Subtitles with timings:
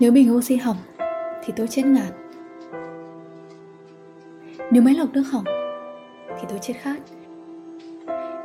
[0.00, 0.76] Nếu bình oxy hỏng
[1.44, 2.14] thì tôi chết ngạt.
[4.70, 5.44] Nếu máy lọc nước hỏng
[6.28, 7.00] thì tôi chết khát.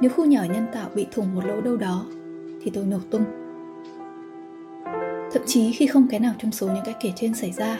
[0.01, 2.05] Nếu khu nhà ở nhân tạo bị thủng một lỗ đâu đó
[2.61, 3.25] thì tôi nổ tung.
[5.31, 7.77] Thậm chí khi không cái nào trong số những cái kể trên xảy ra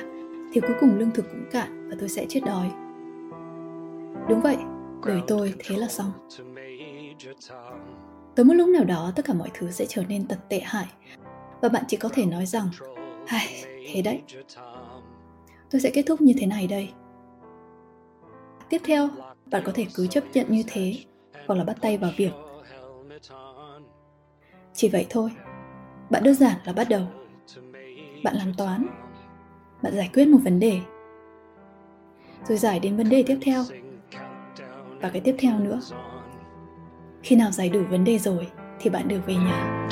[0.54, 2.72] thì cuối cùng lương thực cũng cạn và tôi sẽ chết đói.
[4.30, 4.58] Đúng vậy,
[5.06, 6.12] đời tôi thế là xong.
[8.36, 10.88] Tới một lúc nào đó tất cả mọi thứ sẽ trở nên tật tệ hại
[11.66, 12.70] và bạn chỉ có thể nói rằng
[13.28, 14.22] Ai, thế đấy.
[15.72, 16.90] Tôi sẽ kết thúc như thế này đây.
[18.70, 19.10] Tiếp theo,
[19.46, 20.94] bạn có thể cứ chấp nhận như thế
[21.48, 22.32] hoặc là bắt tay vào việc.
[24.74, 25.32] Chỉ vậy thôi.
[26.10, 27.02] Bạn đơn giản là bắt đầu.
[28.24, 28.88] Bạn làm toán.
[29.82, 30.80] Bạn giải quyết một vấn đề.
[32.48, 33.64] Rồi giải đến vấn đề tiếp theo.
[35.02, 35.80] Và cái tiếp theo nữa.
[37.24, 38.48] Khi nào giải đủ vấn đề rồi
[38.80, 39.88] thì bạn được về nhà.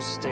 [0.00, 0.22] Xin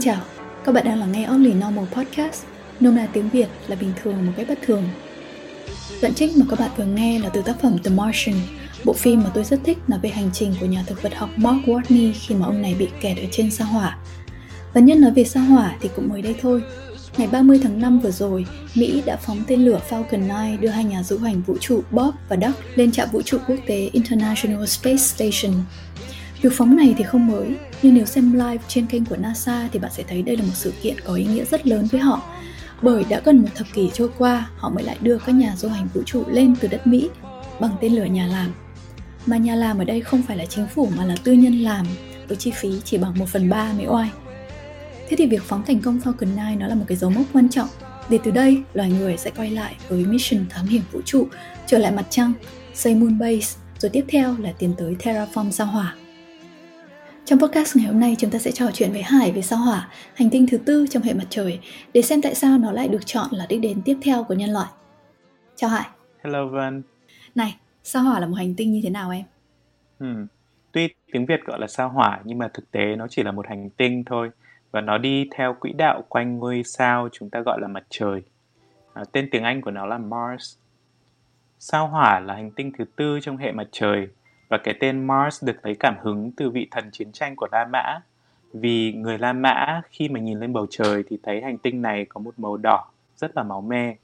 [0.00, 0.16] chào,
[0.64, 2.44] các bạn đang lắng nghe Only Normal Podcast,
[2.80, 4.84] nôm na tiếng Việt là bình thường một cách bất thường.
[6.02, 8.36] Đoạn trích mà các bạn vừa nghe là từ tác phẩm The Martian,
[8.84, 11.30] bộ phim mà tôi rất thích là về hành trình của nhà thực vật học
[11.36, 13.98] Mark Watney khi mà ông này bị kẹt ở trên sao hỏa
[14.74, 16.62] và nhân nói về sao hỏa thì cũng mới đây thôi.
[17.16, 20.84] Ngày 30 tháng 5 vừa rồi, Mỹ đã phóng tên lửa Falcon 9 đưa hai
[20.84, 24.66] nhà du hành vũ trụ Bob và Doug lên trạm vũ trụ quốc tế International
[24.66, 25.54] Space Station.
[26.42, 29.78] Việc phóng này thì không mới, nhưng nếu xem live trên kênh của NASA thì
[29.78, 32.22] bạn sẽ thấy đây là một sự kiện có ý nghĩa rất lớn với họ.
[32.82, 35.68] Bởi đã gần một thập kỷ trôi qua, họ mới lại đưa các nhà du
[35.68, 37.08] hành vũ trụ lên từ đất Mỹ
[37.60, 38.52] bằng tên lửa nhà làm.
[39.26, 41.86] Mà nhà làm ở đây không phải là chính phủ mà là tư nhân làm,
[42.28, 44.10] với chi phí chỉ bằng 1 phần 3 Mỹ oai.
[45.12, 47.48] Thế thì việc phóng thành công Falcon 9 nó là một cái dấu mốc quan
[47.48, 47.68] trọng
[48.10, 51.28] để từ đây loài người sẽ quay lại với mission thám hiểm vũ trụ,
[51.66, 52.32] trở lại mặt trăng,
[52.74, 55.94] xây moon base, rồi tiếp theo là tiến tới terraform sao hỏa.
[57.24, 59.88] Trong podcast ngày hôm nay chúng ta sẽ trò chuyện với Hải về sao hỏa,
[60.14, 61.60] hành tinh thứ tư trong hệ mặt trời,
[61.94, 64.50] để xem tại sao nó lại được chọn là đích đến tiếp theo của nhân
[64.50, 64.68] loại.
[65.56, 65.86] Chào Hải.
[66.24, 66.82] Hello Vân.
[67.34, 69.24] Này, sao hỏa là một hành tinh như thế nào em?
[70.00, 70.26] Hmm.
[70.72, 73.46] Tuy tiếng Việt gọi là sao hỏa nhưng mà thực tế nó chỉ là một
[73.48, 74.30] hành tinh thôi
[74.72, 78.22] và nó đi theo quỹ đạo quanh ngôi sao chúng ta gọi là mặt trời.
[78.94, 80.56] À, tên tiếng Anh của nó là Mars.
[81.58, 84.08] Sao hỏa là hành tinh thứ tư trong hệ mặt trời
[84.48, 87.64] và cái tên Mars được lấy cảm hứng từ vị thần chiến tranh của La
[87.64, 88.00] Mã.
[88.52, 92.04] Vì người La Mã khi mà nhìn lên bầu trời thì thấy hành tinh này
[92.04, 93.96] có một màu đỏ rất là máu me.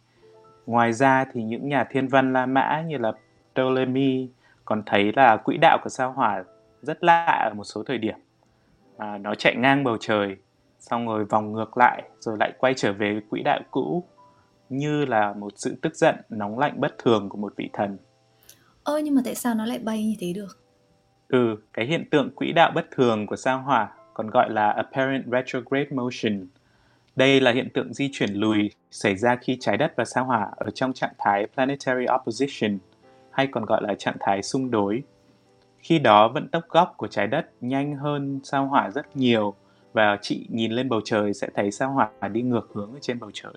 [0.67, 3.12] Ngoài ra thì những nhà thiên văn La Mã như là
[3.53, 4.29] Ptolemy
[4.65, 6.45] còn thấy là quỹ đạo của sao hỏa
[6.83, 8.17] rất lạ ở một số thời điểm.
[8.99, 10.37] À, nó chạy ngang bầu trời
[10.78, 14.05] xong rồi vòng ngược lại rồi lại quay trở về quỹ đạo cũ
[14.69, 17.99] như là một sự tức giận nóng lạnh bất thường của một vị thần.
[18.83, 20.59] Ơ nhưng mà tại sao nó lại bay như thế được?
[21.28, 25.25] Ừ, cái hiện tượng quỹ đạo bất thường của sao hỏa còn gọi là apparent
[25.33, 26.47] retrograde motion.
[27.17, 30.49] Đây là hiện tượng di chuyển lùi xảy ra khi trái đất và sao hỏa
[30.56, 32.78] ở trong trạng thái planetary opposition
[33.31, 35.03] hay còn gọi là trạng thái xung đối.
[35.78, 39.55] Khi đó vận tốc góc của trái đất nhanh hơn sao hỏa rất nhiều
[39.99, 43.19] và chị nhìn lên bầu trời sẽ thấy sao hỏa đi ngược hướng ở trên
[43.19, 43.53] bầu trời.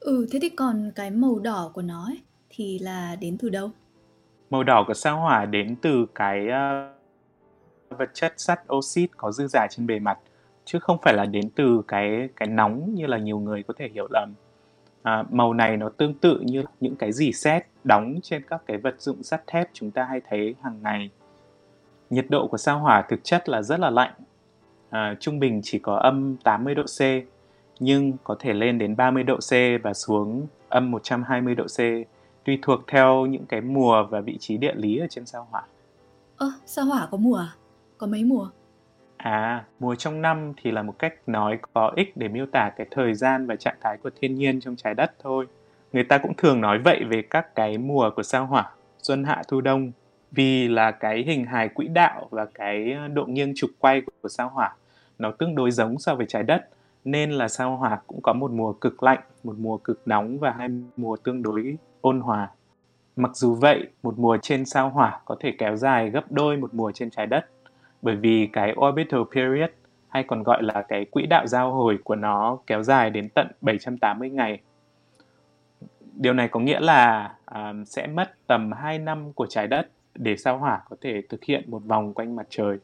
[0.00, 2.20] Ừ, thế thì còn cái màu đỏ của nó ấy,
[2.50, 3.70] thì là đến từ đâu?
[4.50, 9.46] Màu đỏ của sao hỏa đến từ cái uh, vật chất sắt oxit có dư
[9.46, 10.18] giả trên bề mặt
[10.64, 13.88] chứ không phải là đến từ cái cái nóng như là nhiều người có thể
[13.94, 14.34] hiểu lầm.
[15.02, 18.76] À, màu này nó tương tự như những cái dỉ sét đóng trên các cái
[18.76, 21.10] vật dụng sắt thép chúng ta hay thấy hàng ngày.
[22.10, 24.12] Nhiệt độ của sao hỏa thực chất là rất là lạnh
[24.90, 27.02] à, trung bình chỉ có âm 80 độ C
[27.80, 29.52] nhưng có thể lên đến 30 độ C
[29.82, 31.78] và xuống âm 120 độ C
[32.44, 35.62] tùy thuộc theo những cái mùa và vị trí địa lý ở trên sao hỏa.
[36.36, 37.48] Ơ, à, sao hỏa có mùa à?
[37.98, 38.48] Có mấy mùa?
[39.16, 42.86] À, mùa trong năm thì là một cách nói có ích để miêu tả cái
[42.90, 45.46] thời gian và trạng thái của thiên nhiên trong trái đất thôi.
[45.92, 48.70] Người ta cũng thường nói vậy về các cái mùa của sao hỏa,
[49.02, 49.92] xuân hạ thu đông,
[50.30, 54.48] vì là cái hình hài quỹ đạo và cái độ nghiêng trục quay của sao
[54.48, 54.74] hỏa
[55.20, 56.68] nó tương đối giống so với trái đất
[57.04, 60.50] nên là sao hỏa cũng có một mùa cực lạnh, một mùa cực nóng và
[60.50, 62.50] hai mùa tương đối ôn hòa.
[63.16, 66.74] Mặc dù vậy, một mùa trên sao hỏa có thể kéo dài gấp đôi một
[66.74, 67.46] mùa trên trái đất
[68.02, 69.70] bởi vì cái orbital period
[70.08, 73.46] hay còn gọi là cái quỹ đạo giao hồi của nó kéo dài đến tận
[73.60, 74.60] 780 ngày.
[76.14, 80.36] Điều này có nghĩa là um, sẽ mất tầm 2 năm của trái đất để
[80.36, 82.78] sao hỏa có thể thực hiện một vòng quanh mặt trời.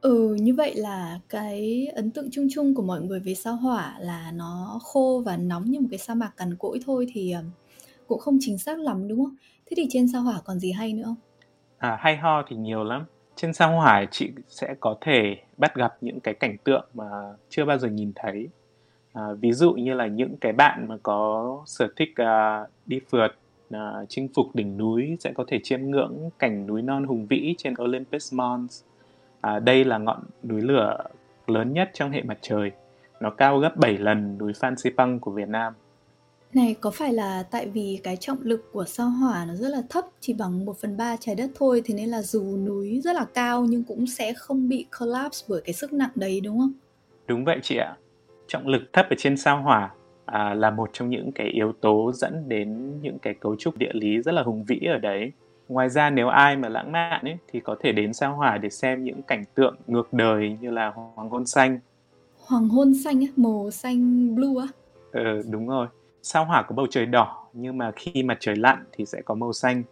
[0.00, 3.94] Ừ, như vậy là cái ấn tượng chung chung của mọi người về sao Hỏa
[4.00, 7.44] là nó khô và nóng như một cái sa mạc cằn cỗi thôi thì, ờm,
[8.06, 9.36] cũng không chính xác lắm đúng không?
[9.66, 11.16] Thế thì trên sao hỏa còn gì hay nữa không?
[11.78, 13.04] À, hay ho thì nhiều lắm.
[13.36, 17.04] Trên sao hỏa chị sẽ có thể bắt gặp những cái cảnh tượng mà
[17.48, 18.48] chưa bao giờ nhìn thấy.
[19.12, 23.28] À, ví dụ như là những cái bạn mà có sở thích à, đi phượt,
[23.70, 27.54] à, chinh phục đỉnh núi sẽ có thể chiêm ngưỡng cảnh núi non hùng vĩ
[27.58, 28.82] trên Olympus Mons.
[29.40, 30.96] À, đây là ngọn núi lửa
[31.46, 32.70] lớn nhất trong hệ mặt trời.
[33.20, 35.72] Nó cao gấp 7 lần núi Phan Xipang của Việt Nam.
[36.54, 39.82] Này có phải là tại vì cái trọng lực của sao hỏa nó rất là
[39.90, 43.12] thấp chỉ bằng 1 phần 3 trái đất thôi thế nên là dù núi rất
[43.16, 46.72] là cao nhưng cũng sẽ không bị collapse bởi cái sức nặng đấy đúng không?
[47.26, 47.96] Đúng vậy chị ạ.
[48.46, 49.90] Trọng lực thấp ở trên sao hỏa
[50.24, 53.92] à, là một trong những cái yếu tố dẫn đến những cái cấu trúc địa
[53.92, 55.32] lý rất là hùng vĩ ở đấy.
[55.68, 58.70] Ngoài ra nếu ai mà lãng mạn ấy thì có thể đến sao hỏa để
[58.70, 61.78] xem những cảnh tượng ngược đời như là hoàng hôn xanh.
[62.46, 64.66] Hoàng hôn xanh á, màu xanh blue á?
[65.12, 65.86] Ừ, đúng rồi
[66.22, 69.34] sao hỏa có bầu trời đỏ nhưng mà khi mặt trời lặn thì sẽ có
[69.34, 69.82] màu xanh.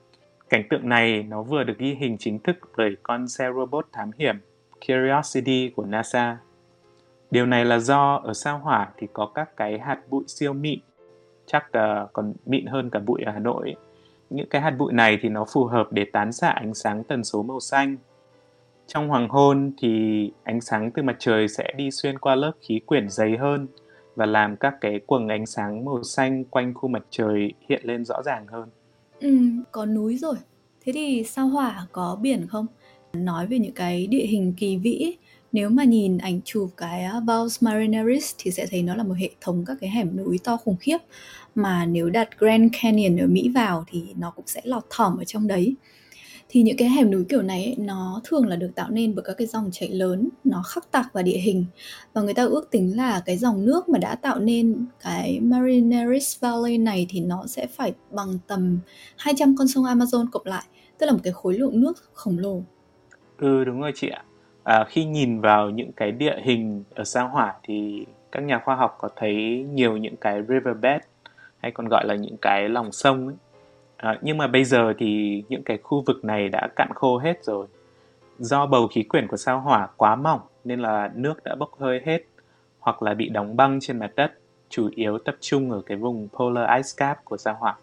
[0.49, 4.11] Cảnh tượng này nó vừa được ghi hình chính thức bởi con xe robot thám
[4.19, 4.37] hiểm
[4.87, 6.39] Curiosity của NASA.
[7.31, 10.79] Điều này là do ở sao hỏa thì có các cái hạt bụi siêu mịn,
[11.47, 13.75] chắc uh, còn mịn hơn cả bụi ở Hà Nội.
[14.31, 17.25] Những cái hạt bụi này thì nó phù hợp để tán xạ ánh sáng tần
[17.25, 17.97] số màu xanh.
[18.87, 22.81] Trong hoàng hôn thì ánh sáng từ mặt trời sẽ đi xuyên qua lớp khí
[22.87, 23.67] quyển dày hơn–
[24.17, 28.05] và làm các cái quầng ánh sáng màu xanh quanh khu mặt trời hiện lên
[28.05, 28.69] rõ ràng hơn.
[29.21, 29.39] Ừ,
[29.73, 30.35] có núi rồi.
[30.81, 32.67] Thế thì sao hỏa có biển không?
[33.13, 35.17] Nói về những cái địa hình kỳ vĩ
[35.53, 39.15] nếu mà nhìn ảnh chụp cái à, Valles Marineris thì sẽ thấy nó là một
[39.19, 40.99] hệ thống các cái hẻm núi to khủng khiếp.
[41.55, 45.25] Mà nếu đặt Grand Canyon ở Mỹ vào thì nó cũng sẽ lọt thỏm ở
[45.25, 45.75] trong đấy.
[46.49, 49.25] Thì những cái hẻm núi kiểu này ấy, nó thường là được tạo nên bởi
[49.25, 51.65] các cái dòng chảy lớn nó khắc tạc vào địa hình.
[52.13, 56.41] Và người ta ước tính là cái dòng nước mà đã tạo nên cái Marineris
[56.41, 58.79] Valley này thì nó sẽ phải bằng tầm
[59.17, 60.65] 200 con sông Amazon cộng lại
[60.99, 62.63] tức là một cái khối lượng nước khổng lồ.
[63.39, 64.25] Ừ đúng rồi chị ạ
[64.67, 68.75] à, khi nhìn vào những cái địa hình ở sao hỏa thì các nhà khoa
[68.75, 71.01] học có thấy nhiều những cái riverbed
[71.59, 73.37] hay còn gọi là những cái lòng sông ấy
[73.97, 77.45] À, nhưng mà bây giờ thì những cái khu vực này đã cạn khô hết
[77.45, 77.67] rồi.
[78.39, 82.01] Do bầu khí quyển của sao hỏa quá mỏng nên là nước đã bốc hơi
[82.05, 82.19] hết
[82.79, 84.33] hoặc là bị đóng băng trên mặt đất,
[84.69, 87.77] chủ yếu tập trung ở cái vùng polar ice cap của sao hỏa.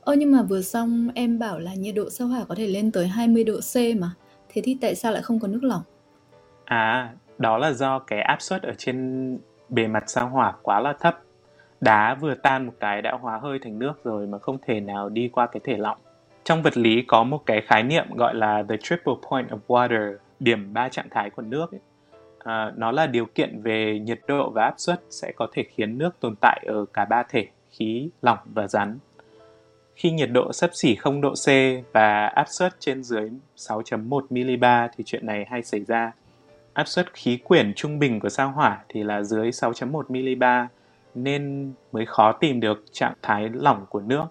[0.00, 2.90] Ơ nhưng mà vừa xong em bảo là nhiệt độ sao hỏa có thể lên
[2.90, 4.10] tới 20 độ C mà.
[4.52, 5.82] Thế thì tại sao lại không có nước lỏng?
[6.64, 9.38] À, đó là do cái áp suất ở trên
[9.68, 11.18] bề mặt sao hỏa quá là thấp
[11.80, 15.08] đá vừa tan một cái đã hóa hơi thành nước rồi mà không thể nào
[15.08, 15.98] đi qua cái thể lỏng.
[16.44, 20.16] Trong vật lý có một cái khái niệm gọi là the triple point of water,
[20.40, 21.72] điểm ba trạng thái của nước.
[21.72, 21.80] Ấy.
[22.38, 25.98] À, nó là điều kiện về nhiệt độ và áp suất sẽ có thể khiến
[25.98, 28.98] nước tồn tại ở cả ba thể, khí, lỏng và rắn.
[30.00, 31.48] Khi nhiệt độ sấp xỉ 0 độ C
[31.92, 34.64] và áp suất trên dưới 6.1 mB
[34.96, 36.12] thì chuyện này hay xảy ra.
[36.72, 40.70] Áp suất khí quyển trung bình của sao hỏa thì là dưới 6.1 mB
[41.14, 44.24] nên mới khó tìm được trạng thái lỏng của nước.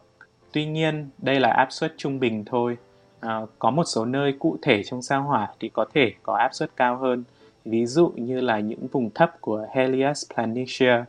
[0.52, 2.78] Tuy nhiên, đây là áp suất trung bình thôi.
[3.20, 6.50] À, có một số nơi cụ thể trong sao hỏa thì có thể có áp
[6.54, 7.24] suất cao hơn,
[7.66, 11.04] ví dụ như là những vùng thấp của Helios Planitia.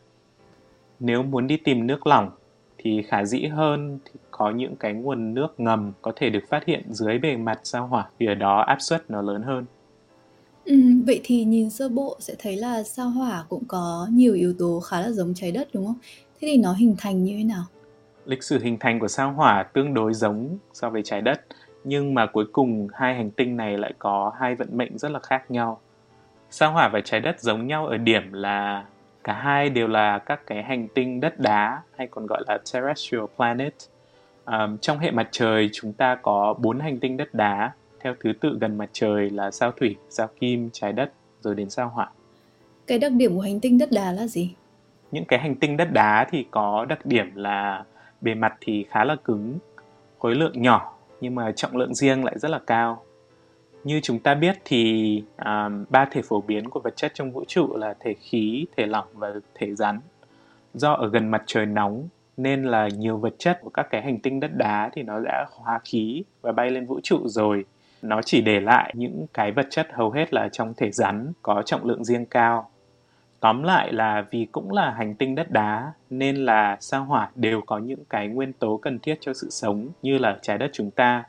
[1.01, 2.31] Nếu muốn đi tìm nước lỏng
[2.79, 3.99] thì khả dĩ hơn
[4.41, 7.87] có những cái nguồn nước ngầm có thể được phát hiện dưới bề mặt sao
[7.87, 9.65] hỏa vì ở đó áp suất nó lớn hơn.
[10.65, 14.55] Ừ, vậy thì nhìn sơ bộ sẽ thấy là sao hỏa cũng có nhiều yếu
[14.59, 15.99] tố khá là giống trái đất đúng không?
[16.41, 17.65] Thế thì nó hình thành như thế nào?
[18.25, 21.41] Lịch sử hình thành của sao hỏa tương đối giống so với trái đất,
[21.85, 25.19] nhưng mà cuối cùng hai hành tinh này lại có hai vận mệnh rất là
[25.19, 25.81] khác nhau.
[26.51, 28.85] Sao hỏa và trái đất giống nhau ở điểm là
[29.25, 33.25] cả hai đều là các cái hành tinh đất đá hay còn gọi là terrestrial
[33.37, 33.75] planet.
[34.45, 38.33] Um, trong hệ mặt trời chúng ta có bốn hành tinh đất đá theo thứ
[38.41, 42.11] tự gần mặt trời là sao thủy, sao kim, trái đất rồi đến sao hỏa.
[42.87, 44.55] Cái đặc điểm của hành tinh đất đá là gì?
[45.11, 47.85] Những cái hành tinh đất đá thì có đặc điểm là
[48.21, 49.59] bề mặt thì khá là cứng,
[50.19, 53.03] khối lượng nhỏ nhưng mà trọng lượng riêng lại rất là cao.
[53.85, 57.45] Như chúng ta biết thì um, ba thể phổ biến của vật chất trong vũ
[57.49, 60.01] trụ là thể khí, thể lỏng và thể rắn.
[60.75, 64.19] Do ở gần mặt trời nóng nên là nhiều vật chất của các cái hành
[64.19, 67.65] tinh đất đá thì nó đã hóa khí và bay lên vũ trụ rồi.
[68.03, 71.63] Nó chỉ để lại những cái vật chất hầu hết là trong thể rắn, có
[71.63, 72.71] trọng lượng riêng cao.
[73.41, 77.61] Tóm lại là vì cũng là hành tinh đất đá, nên là sao hỏa đều
[77.67, 80.91] có những cái nguyên tố cần thiết cho sự sống, như là trái đất chúng
[80.91, 81.25] ta.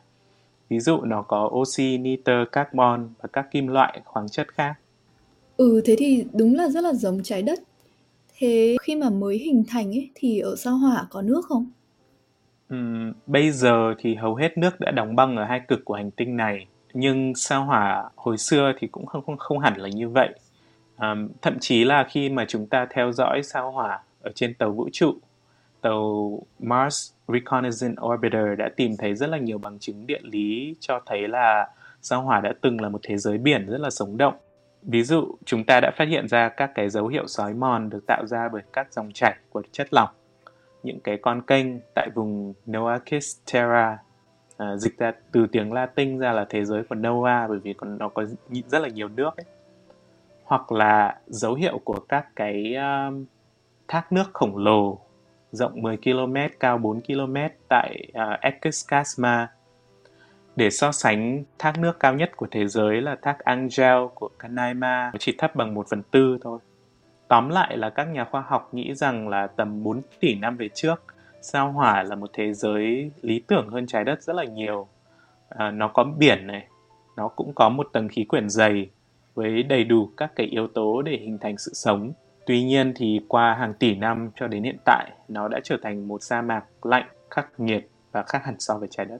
[0.69, 4.73] Ví dụ, nó có oxy, nitơ, carbon và các kim loại khoáng chất khác.
[5.57, 7.59] Ừ thế thì đúng là rất là giống trái đất
[8.41, 11.71] thế khi mà mới hình thành ấy thì ở sao hỏa có nước không
[12.69, 16.11] Ừm, bây giờ thì hầu hết nước đã đóng băng ở hai cực của hành
[16.11, 20.09] tinh này, nhưng sao hỏa hồi xưa thì cũng không không không hẳn là như
[20.09, 20.29] vậy.
[20.97, 24.71] Um, thậm chí là khi mà chúng ta theo dõi sao hỏa ở trên tàu
[24.71, 25.13] vũ trụ,
[25.81, 31.01] tàu Mars Reconnaissance Orbiter đã tìm thấy rất là nhiều bằng chứng địa lý cho
[31.05, 31.67] thấy là
[32.01, 34.33] sao hỏa đã từng là một thế giới biển rất là sống động.
[34.83, 38.05] Ví dụ, chúng ta đã phát hiện ra các cái dấu hiệu sói mòn được
[38.07, 40.09] tạo ra bởi các dòng chảy của chất lỏng
[40.83, 43.97] những cái con kênh tại vùng Noachis Terra
[44.57, 47.97] à, dịch ra từ tiếng Latin ra là thế giới của Noah bởi vì còn
[47.97, 48.25] nó có
[48.67, 49.45] rất là nhiều nước ấy.
[50.43, 53.25] hoặc là dấu hiệu của các cái um,
[53.87, 54.99] thác nước khổng lồ
[55.51, 57.35] rộng 10 km, cao 4 km
[57.69, 59.47] tại à, uh, Ekskasma
[60.55, 65.11] để so sánh thác nước cao nhất của thế giới là thác Angel của Canaima
[65.19, 66.59] chỉ thấp bằng 1 phần tư thôi.
[67.27, 70.69] Tóm lại là các nhà khoa học nghĩ rằng là tầm 4 tỷ năm về
[70.73, 71.03] trước,
[71.41, 74.87] sao hỏa là một thế giới lý tưởng hơn trái đất rất là nhiều.
[75.49, 76.67] À, nó có biển này,
[77.17, 78.89] nó cũng có một tầng khí quyển dày
[79.33, 82.11] với đầy đủ các cái yếu tố để hình thành sự sống.
[82.45, 86.07] Tuy nhiên thì qua hàng tỷ năm cho đến hiện tại, nó đã trở thành
[86.07, 89.17] một sa mạc lạnh, khắc nghiệt và khác hẳn so với trái đất.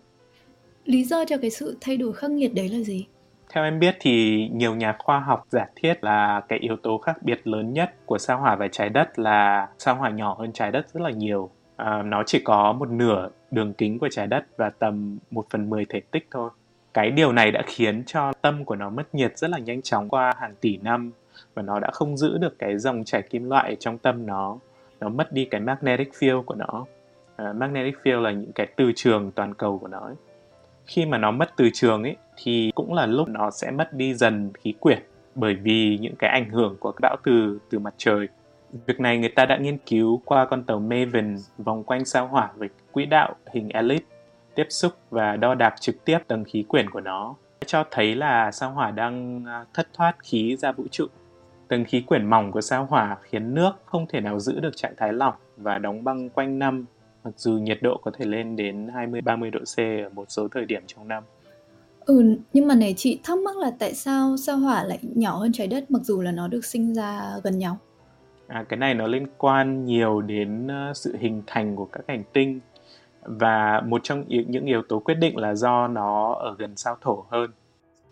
[0.86, 3.08] Lý do cho cái sự thay đổi khắc nghiệt đấy là gì?
[3.54, 7.24] Theo em biết thì nhiều nhà khoa học giả thiết là cái yếu tố khác
[7.24, 10.72] biệt lớn nhất của sao hỏa và trái đất là sao hỏa nhỏ hơn trái
[10.72, 11.50] đất rất là nhiều.
[11.76, 15.70] À, nó chỉ có một nửa đường kính của trái đất và tầm 1 phần
[15.70, 16.50] 10 thể tích thôi.
[16.94, 20.10] Cái điều này đã khiến cho tâm của nó mất nhiệt rất là nhanh chóng
[20.10, 21.12] qua hàng tỷ năm
[21.54, 24.58] và nó đã không giữ được cái dòng chảy kim loại trong tâm nó.
[25.00, 26.86] Nó mất đi cái magnetic field của nó.
[27.36, 30.00] À, magnetic field là những cái từ trường toàn cầu của nó.
[30.00, 30.16] Ấy
[30.92, 34.14] khi mà nó mất từ trường ấy thì cũng là lúc nó sẽ mất đi
[34.14, 35.00] dần khí quyển
[35.36, 38.28] bởi vì những cái ảnh hưởng của bão từ từ mặt trời.
[38.86, 42.52] Việc này người ta đã nghiên cứu qua con tàu Maven vòng quanh sao hỏa
[42.56, 44.04] với quỹ đạo hình elip,
[44.56, 48.52] tiếp xúc và đo đạc trực tiếp tầng khí quyển của nó cho thấy là
[48.52, 51.06] sao hỏa đang à, thất thoát khí ra vũ trụ.
[51.68, 54.94] Tầng khí quyển mỏng của sao hỏa khiến nước không thể nào giữ được trạng
[54.98, 56.86] thái lỏng và đóng băng quanh năm
[57.24, 60.66] mặc dù nhiệt độ có thể lên đến 20-30 độ C ở một số thời
[60.66, 61.24] điểm trong năm.
[62.06, 65.52] Ừ, nhưng mà này chị thắc mắc là tại sao sao hỏa lại nhỏ hơn
[65.52, 67.78] trái đất mặc dù là nó được sinh ra gần nhau?
[68.48, 72.24] À, cái này nó liên quan nhiều đến uh, sự hình thành của các hành
[72.34, 72.60] tinh
[73.24, 77.26] và một trong những yếu tố quyết định là do nó ở gần sao thổ
[77.30, 77.52] hơn.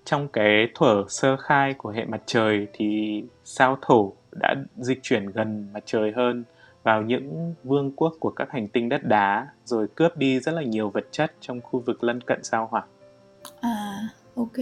[0.06, 5.26] Trong cái thuở sơ khai của hệ mặt trời thì sao thổ đã dịch chuyển
[5.26, 6.44] gần mặt trời hơn
[6.84, 10.64] vào những vương quốc của các hành tinh đất đá rồi cướp đi rất là
[10.64, 12.86] nhiều vật chất trong khu vực lân cận sao hỏa.
[13.60, 14.58] À, ok.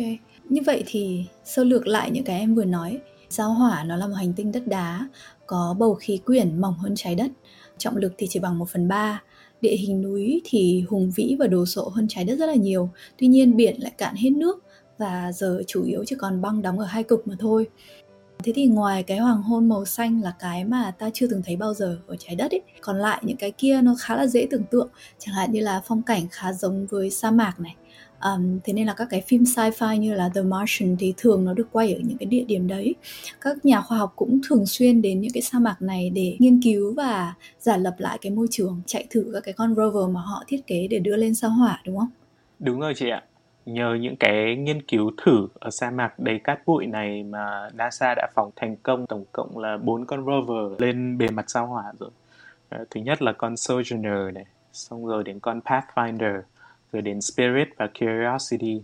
[0.50, 4.08] Như vậy thì sơ lược lại những cái em vừa nói, sao hỏa nó là
[4.08, 5.08] một hành tinh đất đá
[5.46, 7.32] có bầu khí quyển mỏng hơn trái đất,
[7.78, 9.22] trọng lực thì chỉ bằng 1 phần 3,
[9.62, 12.90] địa hình núi thì hùng vĩ và đồ sộ hơn trái đất rất là nhiều.
[13.18, 14.64] Tuy nhiên biển lại cạn hết nước
[14.98, 17.68] và giờ chủ yếu chỉ còn băng đóng ở hai cực mà thôi.
[18.44, 21.56] Thế thì ngoài cái hoàng hôn màu xanh là cái mà ta chưa từng thấy
[21.56, 24.48] bao giờ ở trái đất ấy, còn lại những cái kia nó khá là dễ
[24.52, 24.90] tưởng tượng,
[25.20, 27.76] chẳng hạn như là phong cảnh khá giống với sa mạc này.
[28.24, 31.54] Um, thế nên là các cái phim sci-fi như là The Martian thì thường nó
[31.54, 32.96] được quay ở những cái địa điểm đấy.
[33.42, 36.62] Các nhà khoa học cũng thường xuyên đến những cái sa mạc này để nghiên
[36.62, 40.22] cứu và giả lập lại cái môi trường, chạy thử các cái con rover mà
[40.22, 42.10] họ thiết kế để đưa lên sao hỏa đúng không?
[42.60, 43.24] Đúng rồi chị ạ
[43.68, 48.14] nhờ những cái nghiên cứu thử ở sa mạc đầy cát bụi này mà NASA
[48.16, 51.84] đã phóng thành công tổng cộng là bốn con rover lên bề mặt sao hỏa
[52.00, 52.10] rồi.
[52.70, 56.42] Ờ, thứ nhất là con Sojourner này, xong rồi đến con Pathfinder,
[56.94, 58.82] rồi đến Spirit và Curiosity.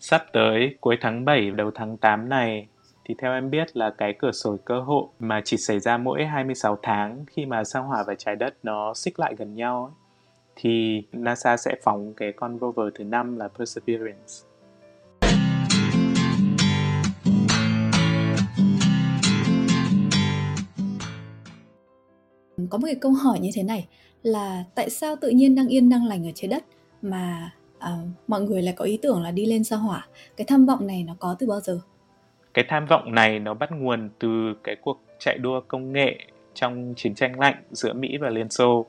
[0.00, 2.66] Sắp tới cuối tháng 7 đầu tháng 8 này
[3.04, 6.24] thì theo em biết là cái cửa sổ cơ hội mà chỉ xảy ra mỗi
[6.24, 10.03] 26 tháng khi mà sao hỏa và trái đất nó xích lại gần nhau ấy
[10.56, 14.32] thì NASA sẽ phóng cái con rover thứ năm là Perseverance.
[22.70, 23.88] Có một cái câu hỏi như thế này
[24.22, 26.64] là tại sao tự nhiên đang yên đang lành ở trái đất
[27.02, 30.06] mà à, mọi người lại có ý tưởng là đi lên sao hỏa?
[30.36, 31.80] Cái tham vọng này nó có từ bao giờ?
[32.54, 36.18] Cái tham vọng này nó bắt nguồn từ cái cuộc chạy đua công nghệ
[36.54, 38.86] trong chiến tranh lạnh giữa Mỹ và Liên Xô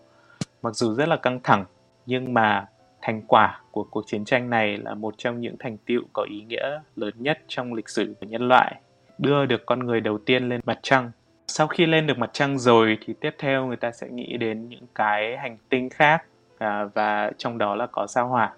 [0.65, 1.65] Mặc dù rất là căng thẳng,
[2.05, 2.65] nhưng mà
[3.01, 6.41] thành quả của cuộc chiến tranh này là một trong những thành tựu có ý
[6.41, 8.75] nghĩa lớn nhất trong lịch sử của nhân loại,
[9.17, 11.11] đưa được con người đầu tiên lên mặt trăng.
[11.47, 14.69] Sau khi lên được mặt trăng rồi thì tiếp theo người ta sẽ nghĩ đến
[14.69, 16.23] những cái hành tinh khác
[16.57, 18.53] à, và trong đó là có sao hỏa.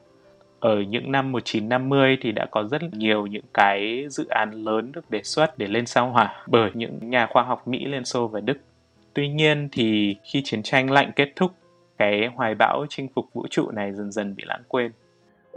[0.60, 5.12] Ở những năm 1950 thì đã có rất nhiều những cái dự án lớn được
[5.12, 8.40] đề xuất để lên sao hỏa bởi những nhà khoa học Mỹ, Liên Xô và
[8.40, 8.58] Đức.
[9.14, 11.52] Tuy nhiên thì khi chiến tranh lạnh kết thúc
[11.98, 14.92] cái hoài bão chinh phục vũ trụ này dần dần bị lãng quên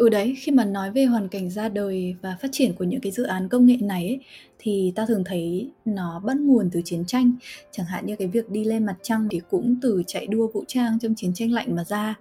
[0.01, 3.01] Ừ đấy, khi mà nói về hoàn cảnh ra đời và phát triển của những
[3.01, 4.21] cái dự án công nghệ này ấy,
[4.59, 7.33] thì ta thường thấy nó bắt nguồn từ chiến tranh.
[7.71, 10.65] Chẳng hạn như cái việc đi lên mặt trăng thì cũng từ chạy đua vũ
[10.67, 12.15] trang trong chiến tranh lạnh mà ra.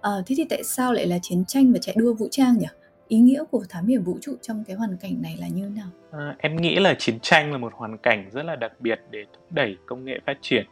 [0.00, 2.66] À, thế thì tại sao lại là chiến tranh và chạy đua vũ trang nhỉ?
[3.08, 5.88] Ý nghĩa của thám hiểm vũ trụ trong cái hoàn cảnh này là như nào?
[6.10, 9.24] À, em nghĩ là chiến tranh là một hoàn cảnh rất là đặc biệt để
[9.32, 10.66] thúc đẩy công nghệ phát triển.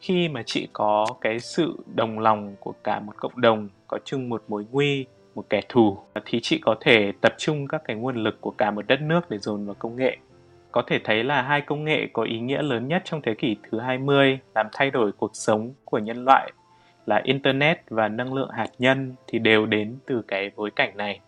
[0.00, 4.28] Khi mà chị có cái sự đồng lòng của cả một cộng đồng, có chung
[4.28, 8.16] một mối nguy, một kẻ thù, thì chị có thể tập trung các cái nguồn
[8.16, 10.16] lực của cả một đất nước để dồn vào công nghệ.
[10.72, 13.56] Có thể thấy là hai công nghệ có ý nghĩa lớn nhất trong thế kỷ
[13.70, 16.52] thứ 20 làm thay đổi cuộc sống của nhân loại
[17.06, 21.20] là internet và năng lượng hạt nhân thì đều đến từ cái bối cảnh này.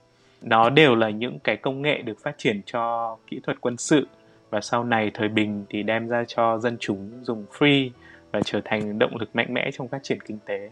[0.43, 4.07] Nó đều là những cái công nghệ được phát triển cho kỹ thuật quân sự
[4.51, 7.91] và sau này thời bình thì đem ra cho dân chúng dùng free
[8.33, 10.71] và trở thành động lực mạnh mẽ trong phát triển kinh tế.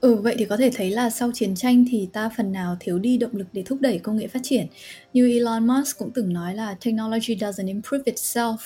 [0.00, 2.98] Ừ, vậy thì có thể thấy là sau chiến tranh thì ta phần nào thiếu
[2.98, 4.66] đi động lực để thúc đẩy công nghệ phát triển.
[5.12, 8.56] Như Elon Musk cũng từng nói là technology doesn't improve itself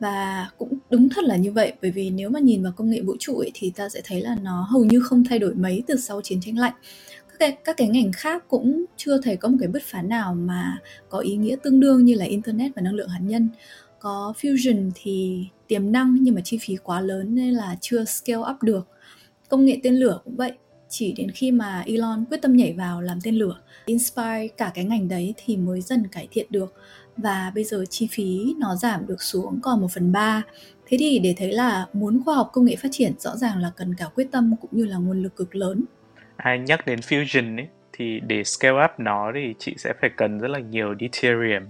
[0.00, 3.00] và cũng đúng thật là như vậy bởi vì nếu mà nhìn vào công nghệ
[3.00, 5.82] vũ trụ ấy, thì ta sẽ thấy là nó hầu như không thay đổi mấy
[5.86, 6.72] từ sau chiến tranh lạnh.
[7.28, 10.34] Các cái, các cái ngành khác cũng chưa thấy có một cái bứt phá nào
[10.34, 13.48] mà có ý nghĩa tương đương như là internet và năng lượng hạt nhân.
[14.00, 18.42] Có fusion thì tiềm năng nhưng mà chi phí quá lớn nên là chưa scale
[18.50, 18.88] up được.
[19.48, 20.52] Công nghệ tên lửa cũng vậy,
[20.88, 24.84] chỉ đến khi mà Elon quyết tâm nhảy vào làm tên lửa inspire cả cái
[24.84, 26.74] ngành đấy thì mới dần cải thiện được.
[27.16, 30.42] Và bây giờ chi phí nó giảm được xuống còn 1 phần 3
[30.86, 33.72] thế thì để thấy là muốn khoa học công nghệ phát triển rõ ràng là
[33.76, 35.84] cần cả quyết tâm cũng như là nguồn lực cực lớn.
[36.36, 40.38] Ai nhắc đến fusion ấy thì để scale up nó thì chị sẽ phải cần
[40.38, 41.62] rất là nhiều deuterium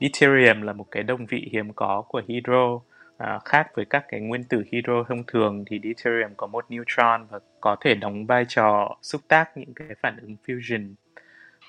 [0.00, 2.80] deuterium là một cái đồng vị hiếm có của hydro
[3.20, 7.26] À, khác với các cái nguyên tử hydro thông thường thì deuterium có một neutron
[7.30, 10.94] và có thể đóng vai trò xúc tác những cái phản ứng fusion.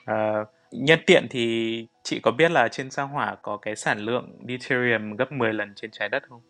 [0.06, 4.38] À, nhân tiện thì chị có biết là trên sao hỏa có cái sản lượng
[4.48, 6.42] deuterium gấp 10 lần trên trái đất không?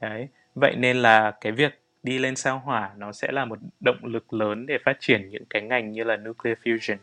[0.00, 4.04] Đấy, vậy nên là cái việc đi lên sao hỏa nó sẽ là một động
[4.04, 6.96] lực lớn để phát triển những cái ngành như là nuclear fusion.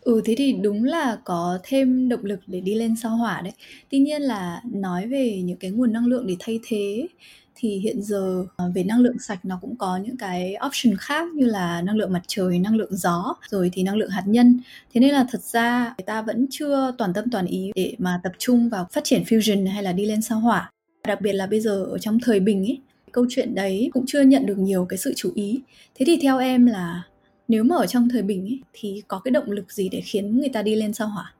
[0.00, 3.52] Ừ, thế thì đúng là có thêm động lực để đi lên sao hỏa đấy.
[3.90, 7.08] Tuy nhiên là nói về những cái nguồn năng lượng để thay thế
[7.60, 11.28] thì hiện giờ ờ, về năng lượng sạch nó cũng có những cái option khác
[11.34, 14.60] như là năng lượng mặt trời, năng lượng gió, rồi thì năng lượng hạt nhân.
[14.94, 18.20] Thế nên là thật ra người ta vẫn chưa toàn tâm toàn ý để mà
[18.22, 20.70] tập trung vào phát triển fusion hay là đi lên sao hỏa.
[21.06, 22.78] Đặc biệt là bây giờ ở trong thời bình ấy,
[23.12, 25.60] câu chuyện đấy cũng chưa nhận được nhiều cái sự chú ý.
[25.94, 27.02] Thế thì theo em là
[27.48, 30.38] nếu mà ở trong thời bình ấy, thì có cái động lực gì để khiến
[30.40, 31.32] người ta đi lên sao hỏa?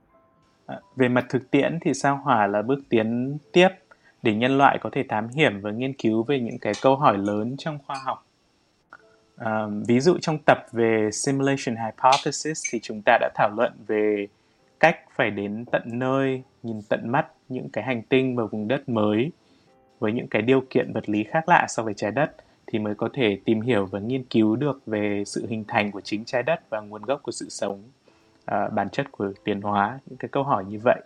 [0.66, 3.68] À, về mặt thực tiễn thì sao hỏa là bước tiến tiếp
[4.22, 7.18] để nhân loại có thể thám hiểm và nghiên cứu về những cái câu hỏi
[7.18, 8.26] lớn trong khoa học.
[9.36, 14.26] À, ví dụ trong tập về simulation hypothesis thì chúng ta đã thảo luận về
[14.80, 18.88] cách phải đến tận nơi, nhìn tận mắt những cái hành tinh và vùng đất
[18.88, 19.30] mới
[19.98, 22.30] với những cái điều kiện vật lý khác lạ so với trái đất
[22.72, 26.00] thì mới có thể tìm hiểu và nghiên cứu được về sự hình thành của
[26.00, 27.82] chính trái đất và nguồn gốc của sự sống
[28.44, 31.00] à, bản chất của tiến hóa những cái câu hỏi như vậy.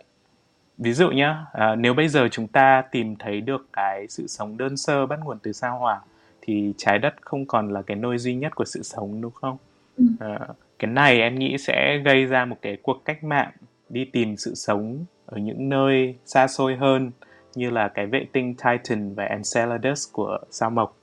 [0.77, 4.57] Ví dụ nhé à, nếu bây giờ chúng ta tìm thấy được cái sự sống
[4.57, 6.01] đơn sơ bắt nguồn từ sao hỏa
[6.41, 9.57] thì trái đất không còn là cái nôi duy nhất của sự sống đúng không?
[9.97, 10.05] Ừ.
[10.19, 10.39] à,
[10.79, 13.51] cái này em nghĩ sẽ gây ra một cái cuộc cách mạng
[13.89, 17.11] đi tìm sự sống ở những nơi xa xôi hơn
[17.55, 20.97] như là cái vệ tinh Titan và Enceladus của sao mộc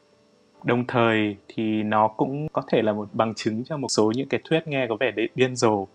[0.64, 4.28] đồng thời thì nó cũng có thể là một bằng chứng cho một số những
[4.28, 5.86] cái thuyết nghe có vẻ điên rồ.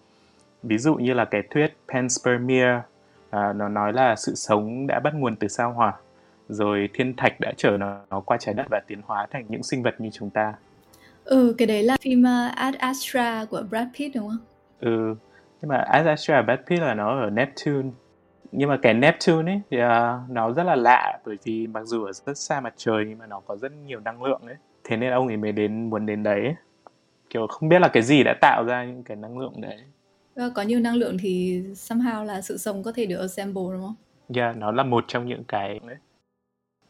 [0.63, 2.82] Ví dụ như là cái thuyết panspermia
[3.30, 5.93] à, nó nói là sự sống đã bắt nguồn từ sao hỏa
[6.49, 9.63] rồi thiên thạch đã chở nó, nó qua trái đất và tiến hóa thành những
[9.63, 10.54] sinh vật như chúng ta.
[11.23, 14.39] Ừ cái đấy là phim uh, Ad Astra của Brad Pitt đúng không?
[14.80, 15.15] Ừ
[15.62, 17.89] nhưng mà Ad Astra Brad Pitt là nó ở Neptune
[18.58, 22.06] nhưng mà cái Neptune ấy thì uh, nó rất là lạ bởi vì mặc dù
[22.06, 24.98] ở rất xa mặt trời nhưng mà nó có rất nhiều năng lượng ấy thế
[24.98, 26.56] nên ông ấy mới đến muốn đến đấy
[27.30, 29.78] kiểu không biết là cái gì đã tạo ra những cái năng lượng đấy
[30.36, 33.82] ờ, có nhiều năng lượng thì somehow là sự sống có thể được assemble đúng
[33.82, 33.96] không?
[34.36, 35.98] Yeah, nó là một trong những cái đấy.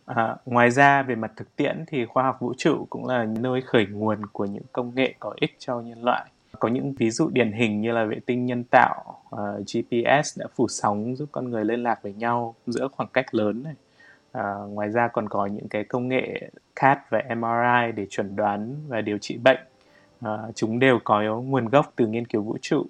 [0.06, 3.62] À, ngoài ra về mặt thực tiễn thì khoa học vũ trụ cũng là nơi
[3.62, 6.26] khởi nguồn của những công nghệ có ích cho nhân loại
[6.60, 10.40] có những ví dụ điển hình như là vệ tinh nhân tạo ờ, uh, GPS
[10.40, 13.74] đã phủ sóng giúp con người liên lạc với nhau giữa khoảng cách lớn này.
[14.38, 18.76] Uh, ngoài ra còn có những cái công nghệ CAT và MRI để chuẩn đoán
[18.88, 19.60] và điều trị bệnh.
[20.26, 22.86] Uh, chúng đều có nguồn gốc từ nghiên cứu vũ trụ.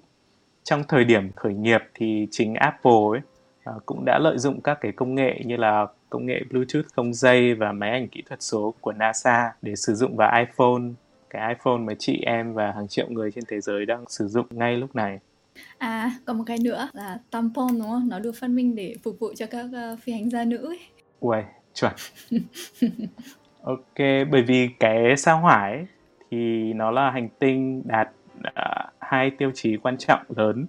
[0.64, 3.20] Trong thời điểm khởi nghiệp thì chính Apple ấy,
[3.76, 7.14] uh, cũng đã lợi dụng các cái công nghệ như là công nghệ Bluetooth không
[7.14, 11.05] dây và máy ảnh kỹ thuật số của NASA để sử dụng vào iPhone
[11.36, 14.46] cái iPhone mà chị em và hàng triệu người trên thế giới đang sử dụng
[14.50, 15.18] ngay lúc này.
[15.78, 18.08] À, còn một cái nữa là tampon đúng không?
[18.08, 20.78] Nó được phát minh để phục vụ cho các uh, phi hành gia nữ ấy.
[21.20, 21.44] Uầy,
[21.74, 21.92] chuẩn.
[23.62, 23.98] ok,
[24.30, 25.86] bởi vì cái sao hỏa ấy
[26.30, 30.66] thì nó là hành tinh đạt uh, hai tiêu chí quan trọng lớn.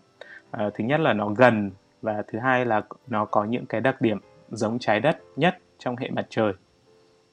[0.50, 4.02] Uh, thứ nhất là nó gần và thứ hai là nó có những cái đặc
[4.02, 4.18] điểm
[4.50, 6.54] giống trái đất nhất trong hệ mặt trời.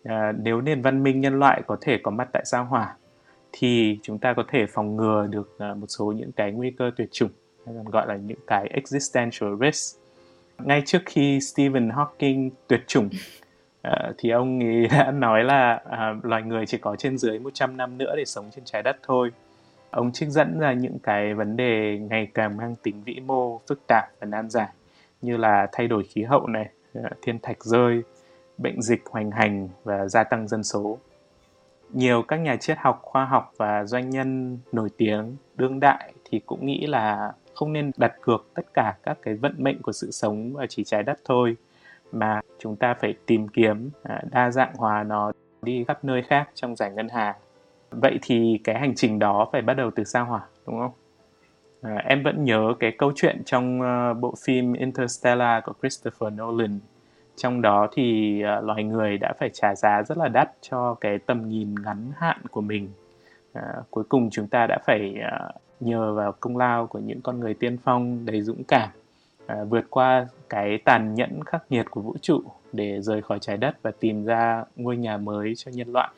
[0.04, 2.96] À, nếu nền văn minh nhân loại có thể có mặt tại sao hỏa
[3.56, 6.90] thì chúng ta có thể phòng ngừa được à, một số những cái nguy cơ
[6.96, 7.30] tuyệt chủng
[7.66, 10.00] hay còn gọi là những cái existential risk.
[10.58, 13.08] Ngay trước khi Stephen Hawking tuyệt chủng
[13.82, 17.76] à, thì ông ấy đã nói là à, loài người chỉ có trên dưới 100
[17.76, 19.30] năm nữa để sống trên trái đất thôi.
[19.90, 23.80] Ông trích dẫn ra những cái vấn đề ngày càng mang tính vĩ mô, phức
[23.86, 24.68] tạp và nan giải
[25.22, 26.68] như là thay đổi khí hậu này,
[27.22, 28.02] thiên thạch rơi,
[28.58, 30.98] bệnh dịch hoành hành và gia tăng dân số.
[31.94, 36.40] Nhiều các nhà triết học, khoa học và doanh nhân nổi tiếng đương đại thì
[36.46, 40.10] cũng nghĩ là không nên đặt cược tất cả các cái vận mệnh của sự
[40.10, 41.56] sống ở chỉ trái đất thôi
[42.12, 46.50] mà chúng ta phải tìm kiếm à, đa dạng hóa nó đi khắp nơi khác
[46.54, 47.34] trong giải ngân hà
[47.90, 50.92] vậy thì cái hành trình đó phải bắt đầu từ sao hỏa đúng không?
[51.82, 56.78] À, em vẫn nhớ cái câu chuyện trong uh, bộ phim Interstellar của Christopher Nolan
[57.36, 61.18] trong đó thì uh, loài người đã phải trả giá rất là đắt cho cái
[61.18, 62.88] tầm nhìn ngắn hạn của mình.
[63.58, 67.40] Uh, cuối cùng chúng ta đã phải uh, nhờ vào công lao của những con
[67.40, 68.88] người tiên phong đầy dũng cảm
[69.44, 72.42] uh, vượt qua cái tàn nhẫn khắc nghiệt của vũ trụ
[72.72, 76.10] để rời khỏi trái đất và tìm ra ngôi nhà mới cho nhân loại.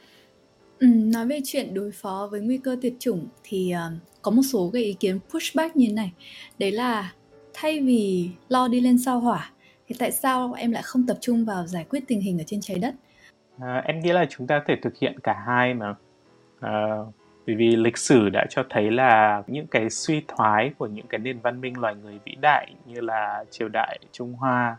[0.78, 4.42] Ừ, nói về chuyện đối phó với nguy cơ tuyệt chủng thì uh, có một
[4.42, 6.12] số cái ý kiến pushback như thế này.
[6.58, 7.12] Đấy là
[7.54, 9.50] thay vì lo đi lên sao hỏa
[9.88, 12.60] thì tại sao em lại không tập trung vào giải quyết tình hình ở trên
[12.60, 12.94] trái đất?
[13.60, 15.94] À, em nghĩ là chúng ta có thể thực hiện cả hai mà.
[16.60, 16.96] À,
[17.46, 21.18] bởi vì lịch sử đã cho thấy là những cái suy thoái của những cái
[21.18, 24.76] nền văn minh loài người vĩ đại như là triều đại Trung Hoa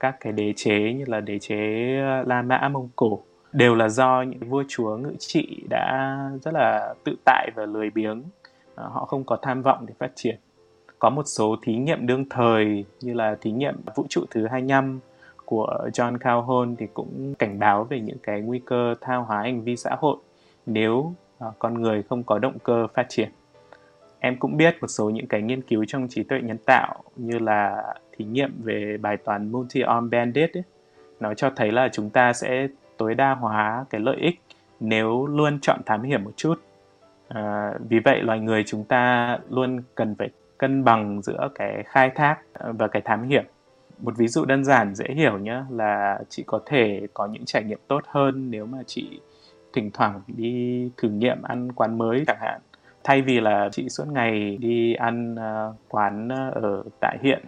[0.00, 1.56] các cái đế chế như là đế chế
[2.26, 6.94] La Mã Mông Cổ đều là do những vua chúa ngự trị đã rất là
[7.04, 8.22] tự tại và lười biếng.
[8.74, 10.36] À, họ không có tham vọng để phát triển
[10.98, 15.00] có một số thí nghiệm đương thời như là thí nghiệm vũ trụ thứ 25
[15.44, 19.64] của John Calhoun thì cũng cảnh báo về những cái nguy cơ tha hóa hành
[19.64, 20.16] vi xã hội
[20.66, 21.12] nếu
[21.46, 23.28] uh, con người không có động cơ phát triển.
[24.18, 27.38] Em cũng biết một số những cái nghiên cứu trong trí tuệ nhân tạo như
[27.38, 30.62] là thí nghiệm về bài toán multi-arm bandit ấy,
[31.20, 34.40] nó cho thấy là chúng ta sẽ tối đa hóa cái lợi ích
[34.80, 36.54] nếu luôn chọn thám hiểm một chút.
[37.28, 40.28] À, vì vậy loài người chúng ta luôn cần phải
[40.58, 43.44] cân bằng giữa cái khai thác ờ, và cái thám hiểm.
[43.98, 47.64] Một ví dụ đơn giản dễ hiểu nhé là chị có thể có những trải
[47.64, 49.20] nghiệm tốt hơn nếu mà chị
[49.72, 52.60] thỉnh thoảng đi thử nghiệm ăn quán mới chẳng hạn.
[53.04, 57.42] Thay vì là chị suốt ngày đi ăn uh, quán ờ, ở tại hiện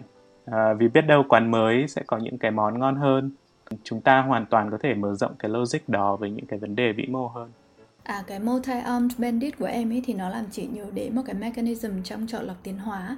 [0.51, 3.31] uh, vì biết đâu quán mới sẽ có những cái món ngon hơn.
[3.83, 6.75] Chúng ta hoàn toàn có thể mở rộng cái logic đó với những cái vấn
[6.75, 7.49] đề vĩ mô hơn.
[8.11, 11.35] À cái multi-armed bandit của em ấy thì nó làm chị nhớ đến một cái
[11.35, 13.17] mechanism trong chọn lọc tiến hóa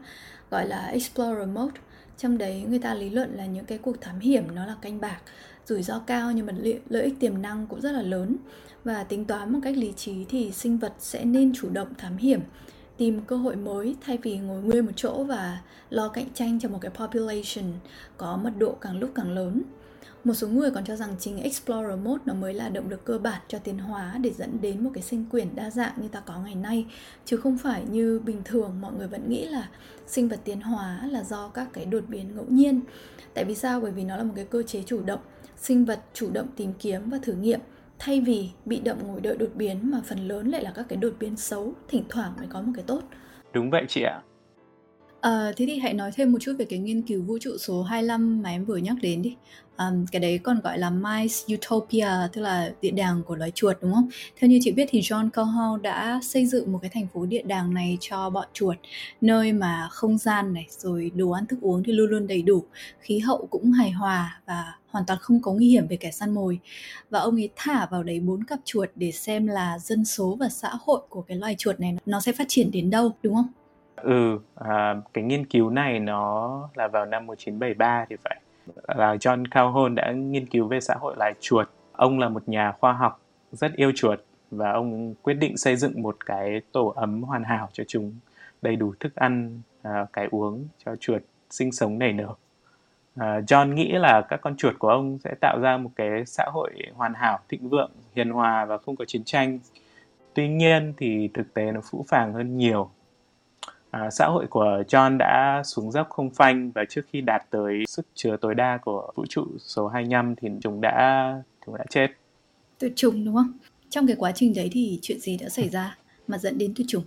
[0.51, 1.81] gọi là Explorer Mode.
[2.17, 5.01] Trong đấy người ta lý luận là những cái cuộc thám hiểm nó là canh
[5.01, 5.19] bạc,
[5.65, 6.53] rủi ro cao nhưng mà
[6.89, 8.35] lợi ích tiềm năng cũng rất là lớn.
[8.83, 12.17] Và tính toán một cách lý trí thì sinh vật sẽ nên chủ động thám
[12.17, 12.39] hiểm,
[12.97, 16.69] tìm cơ hội mới thay vì ngồi nguyên một chỗ và lo cạnh tranh cho
[16.69, 17.73] một cái population
[18.17, 19.61] có mật độ càng lúc càng lớn.
[20.23, 23.17] Một số người còn cho rằng chính Explorer Mode nó mới là động lực cơ
[23.17, 26.19] bản cho tiến hóa để dẫn đến một cái sinh quyển đa dạng như ta
[26.19, 26.85] có ngày nay
[27.25, 29.69] chứ không phải như bình thường mọi người vẫn nghĩ là
[30.07, 32.81] sinh vật tiến hóa là do các cái đột biến ngẫu nhiên.
[33.33, 33.79] Tại vì sao?
[33.79, 35.19] Bởi vì nó là một cái cơ chế chủ động,
[35.57, 37.59] sinh vật chủ động tìm kiếm và thử nghiệm
[37.99, 40.97] thay vì bị động ngồi đợi đột biến mà phần lớn lại là các cái
[40.97, 43.01] đột biến xấu, thỉnh thoảng mới có một cái tốt.
[43.53, 44.21] Đúng vậy chị ạ.
[45.23, 47.83] À, thế thì hãy nói thêm một chút về cái nghiên cứu vũ trụ số
[47.83, 49.35] 25 mà em vừa nhắc đến đi.
[49.77, 53.77] Um, cái đấy còn gọi là Mice Utopia, tức là địa đàng của loài chuột
[53.81, 54.09] đúng không?
[54.39, 57.41] Theo như chị biết thì John Calhoun đã xây dựng một cái thành phố địa
[57.41, 58.77] đàng này cho bọn chuột,
[59.21, 62.63] nơi mà không gian này rồi đồ ăn thức uống thì luôn luôn đầy đủ,
[62.99, 66.33] khí hậu cũng hài hòa và hoàn toàn không có nguy hiểm về kẻ săn
[66.33, 66.59] mồi.
[67.09, 70.49] Và ông ấy thả vào đấy bốn cặp chuột để xem là dân số và
[70.49, 73.47] xã hội của cái loài chuột này nó sẽ phát triển đến đâu, đúng không?
[73.95, 78.41] Ừ, à, cái nghiên cứu này nó là vào năm 1973 thì phải.
[78.87, 81.69] Là John Calhoun đã nghiên cứu về xã hội loài chuột.
[81.91, 84.19] Ông là một nhà khoa học rất yêu chuột
[84.51, 88.13] và ông quyết định xây dựng một cái tổ ấm hoàn hảo cho chúng,
[88.61, 92.33] đầy đủ thức ăn, à, cái uống cho chuột sinh sống nảy nở.
[93.15, 96.45] À, John nghĩ là các con chuột của ông sẽ tạo ra một cái xã
[96.53, 99.59] hội hoàn hảo, thịnh vượng, hiền hòa và không có chiến tranh
[100.33, 102.89] Tuy nhiên thì thực tế nó phũ phàng hơn nhiều.
[103.93, 107.83] À, xã hội của John đã xuống dốc không phanh và trước khi đạt tới
[107.87, 111.33] sức chứa tối đa của vũ trụ số 25 thì chúng đã
[111.65, 112.07] chúng đã chết.
[112.79, 113.51] Tuyệt chủng đúng không?
[113.89, 116.87] Trong cái quá trình đấy thì chuyện gì đã xảy ra mà dẫn đến tuyệt
[116.89, 117.03] chủng?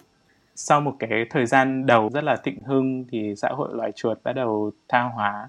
[0.55, 4.19] Sau một cái thời gian đầu rất là thịnh hưng thì xã hội loài chuột
[4.25, 5.49] bắt đầu tha hóa.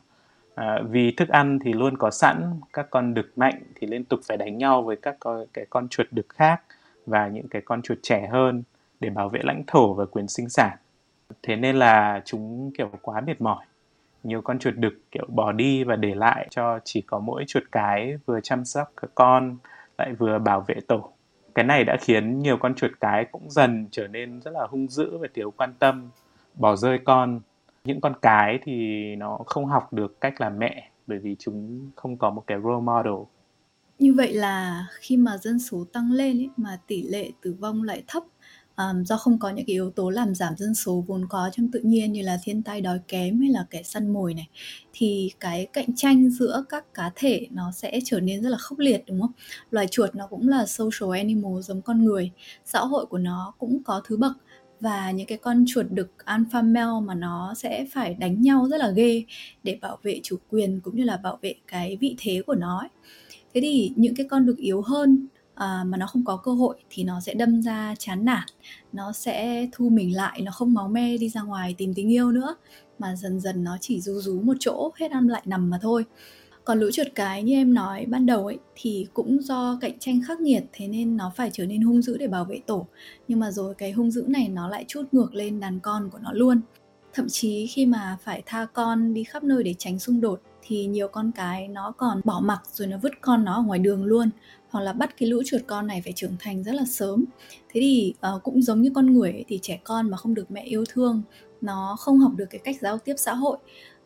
[0.55, 4.19] À, vì thức ăn thì luôn có sẵn, các con đực mạnh thì liên tục
[4.27, 6.61] phải đánh nhau với các con, cái con chuột đực khác
[7.05, 8.63] và những cái con chuột trẻ hơn
[8.99, 10.77] để bảo vệ lãnh thổ và quyền sinh sản.
[11.43, 13.65] Thế nên là chúng kiểu quá mệt mỏi.
[14.23, 17.63] Nhiều con chuột đực kiểu bỏ đi và để lại cho chỉ có mỗi chuột
[17.71, 19.57] cái vừa chăm sóc các con
[19.97, 21.13] lại vừa bảo vệ tổ.
[21.55, 24.87] Cái này đã khiến nhiều con chuột cái cũng dần trở nên rất là hung
[24.87, 26.09] dữ và thiếu quan tâm,
[26.55, 27.41] bỏ rơi con.
[27.83, 32.17] Những con cái thì nó không học được cách làm mẹ bởi vì chúng không
[32.17, 33.13] có một cái role model
[33.99, 37.83] như vậy là khi mà dân số tăng lên ấy, mà tỷ lệ tử vong
[37.83, 38.23] lại thấp
[38.77, 41.71] um, do không có những cái yếu tố làm giảm dân số vốn có trong
[41.71, 44.47] tự nhiên như là thiên tai đói kém hay là kẻ săn mồi này
[44.93, 48.79] thì cái cạnh tranh giữa các cá thể nó sẽ trở nên rất là khốc
[48.79, 49.31] liệt đúng không?
[49.71, 52.31] Loài chuột nó cũng là social animal giống con người,
[52.65, 54.33] xã hội của nó cũng có thứ bậc
[54.79, 58.77] và những cái con chuột đực alpha male mà nó sẽ phải đánh nhau rất
[58.77, 59.23] là ghê
[59.63, 62.79] để bảo vệ chủ quyền cũng như là bảo vệ cái vị thế của nó
[62.79, 62.89] ấy
[63.53, 66.75] thế thì những cái con được yếu hơn à, mà nó không có cơ hội
[66.89, 68.43] thì nó sẽ đâm ra chán nản.
[68.93, 72.31] Nó sẽ thu mình lại nó không máu me đi ra ngoài tìm tình yêu
[72.31, 72.55] nữa.
[72.99, 76.05] Mà dần dần nó chỉ rú rú một chỗ hết ăn lại nằm mà thôi.
[76.63, 80.21] Còn lũ chuột cái như em nói ban đầu ấy thì cũng do cạnh tranh
[80.27, 82.87] khắc nghiệt thế nên nó phải trở nên hung dữ để bảo vệ tổ.
[83.27, 86.19] Nhưng mà rồi cái hung dữ này nó lại chút ngược lên đàn con của
[86.21, 86.61] nó luôn.
[87.13, 90.85] Thậm chí khi mà phải tha con đi khắp nơi để tránh xung đột thì
[90.85, 94.03] nhiều con cái nó còn bỏ mặc rồi nó vứt con nó ở ngoài đường
[94.03, 94.29] luôn.
[94.69, 97.25] Hoặc là bắt cái lũ chuột con này phải trưởng thành rất là sớm.
[97.51, 100.51] Thế thì uh, cũng giống như con người ấy, thì trẻ con mà không được
[100.51, 101.21] mẹ yêu thương
[101.61, 103.57] nó không học được cái cách giao tiếp xã hội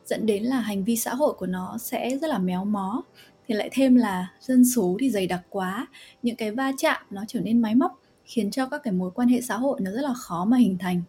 [0.06, 3.04] dẫn đến là hành vi xã hội của nó sẽ rất là méo mó.
[3.48, 5.88] Thì lại thêm là dân số thì dày đặc quá
[6.22, 9.28] những cái va chạm nó trở nên máy móc khiến cho các cái mối quan
[9.28, 11.02] hệ xã hội nó rất là khó mà hình thành.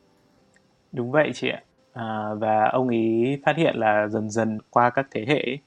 [0.93, 5.07] Đúng vậy chị ạ à, và ông ấy phát hiện là dần dần qua các
[5.11, 5.59] thế hệ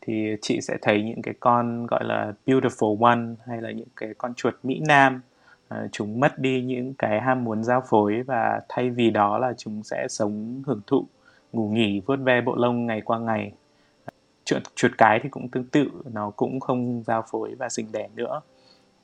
[0.00, 4.14] thì chị sẽ thấy những cái con gọi là beautiful one hay là những cái
[4.18, 5.20] con chuột mỹ nam
[5.68, 9.52] à, chúng mất đi những cái ham muốn giao phối và thay vì đó là
[9.56, 11.06] chúng sẽ sống hưởng thụ
[11.52, 13.52] ngủ nghỉ vuốt ve bộ lông ngày qua ngày.
[14.44, 18.08] Chuột chuột cái thì cũng tương tự nó cũng không giao phối và sinh đẻ
[18.14, 18.40] nữa.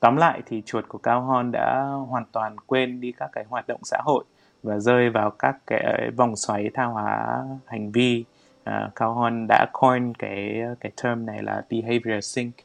[0.01, 3.69] Tóm lại thì chuột của cao hon đã hoàn toàn quên đi các cái hoạt
[3.69, 4.25] động xã hội
[4.63, 8.25] và rơi vào các cái ờ, vòng xoáy tha hóa hành vi
[8.71, 12.65] uh, Cao hơn đã coin cái cái term này là behavior sink uh,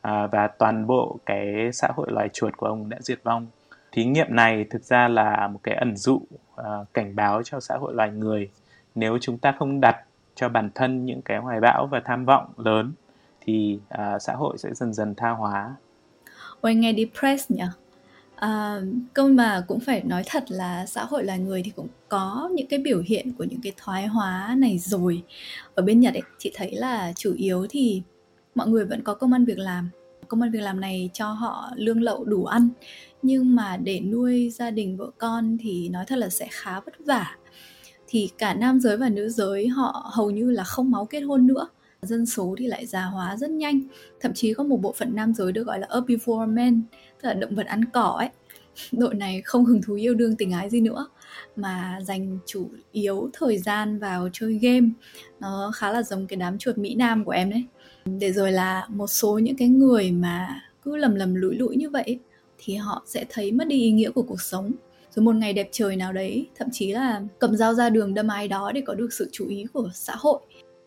[0.00, 3.46] à, và toàn bộ cái xã hội loài chuột của ông đã diệt vong
[3.92, 7.76] thí nghiệm này thực ra là một cái ẩn dụ uh, cảnh báo cho xã
[7.76, 8.50] hội loài người
[8.94, 9.96] nếu chúng ta không đặt
[10.34, 12.92] cho bản thân những cái hoài bão và tham vọng lớn
[13.40, 15.74] thì uh, xã hội sẽ dần dần tha hóa.
[16.60, 17.64] Ôi nghe depressed nhỉ?
[18.36, 18.80] À,
[19.14, 22.66] câu mà cũng phải nói thật là xã hội loài người thì cũng có những
[22.66, 25.22] cái biểu hiện của những cái thoái hóa này rồi.
[25.74, 28.02] Ở bên Nhật ấy chị thấy là chủ yếu thì
[28.54, 29.88] mọi người vẫn có công ăn việc làm.
[30.28, 32.68] Công ăn việc làm này cho họ lương lậu đủ ăn
[33.22, 36.94] nhưng mà để nuôi gia đình vợ con thì nói thật là sẽ khá vất
[37.06, 37.36] vả.
[38.06, 41.46] Thì cả nam giới và nữ giới họ hầu như là không máu kết hôn
[41.46, 41.68] nữa.
[42.02, 43.80] Dân số thì lại già hóa rất nhanh.
[44.20, 46.82] Thậm chí có một bộ phận nam giới được gọi là herbivore men
[47.24, 48.28] là động vật ăn cỏ ấy.
[48.92, 51.06] Đội này không hứng thú yêu đương tình ái gì nữa,
[51.56, 54.88] mà dành chủ yếu thời gian vào chơi game.
[55.40, 57.64] Nó khá là giống cái đám chuột mỹ nam của em đấy.
[58.04, 61.90] Để rồi là một số những cái người mà cứ lầm lầm lũi lũi như
[61.90, 62.18] vậy
[62.58, 64.72] thì họ sẽ thấy mất đi ý nghĩa của cuộc sống.
[65.14, 68.28] Rồi một ngày đẹp trời nào đấy, thậm chí là cầm dao ra đường đâm
[68.28, 70.40] ai đó để có được sự chú ý của xã hội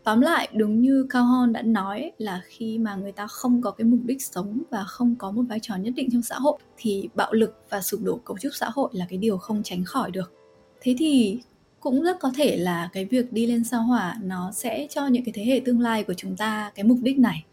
[0.08, 3.72] tóm lại, đúng như Cao Hon đã nói là khi mà người ta không có
[3.72, 6.58] cái mục đích sống và không có một vai trò nhất định trong xã hội,
[6.78, 9.84] thì bạo lực và sụp đổ cấu trúc xã hội là cái điều không tránh
[9.86, 10.34] khỏi được.
[10.82, 11.40] Thế thì
[11.80, 15.24] cũng rất có thể là cái việc đi lên sao hỏa nó sẽ cho những
[15.26, 17.46] cái thế hệ tương lai của chúng ta cái mục đích này.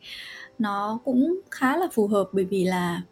[0.58, 3.02] Nó cũng khá là phù hợp bởi vì là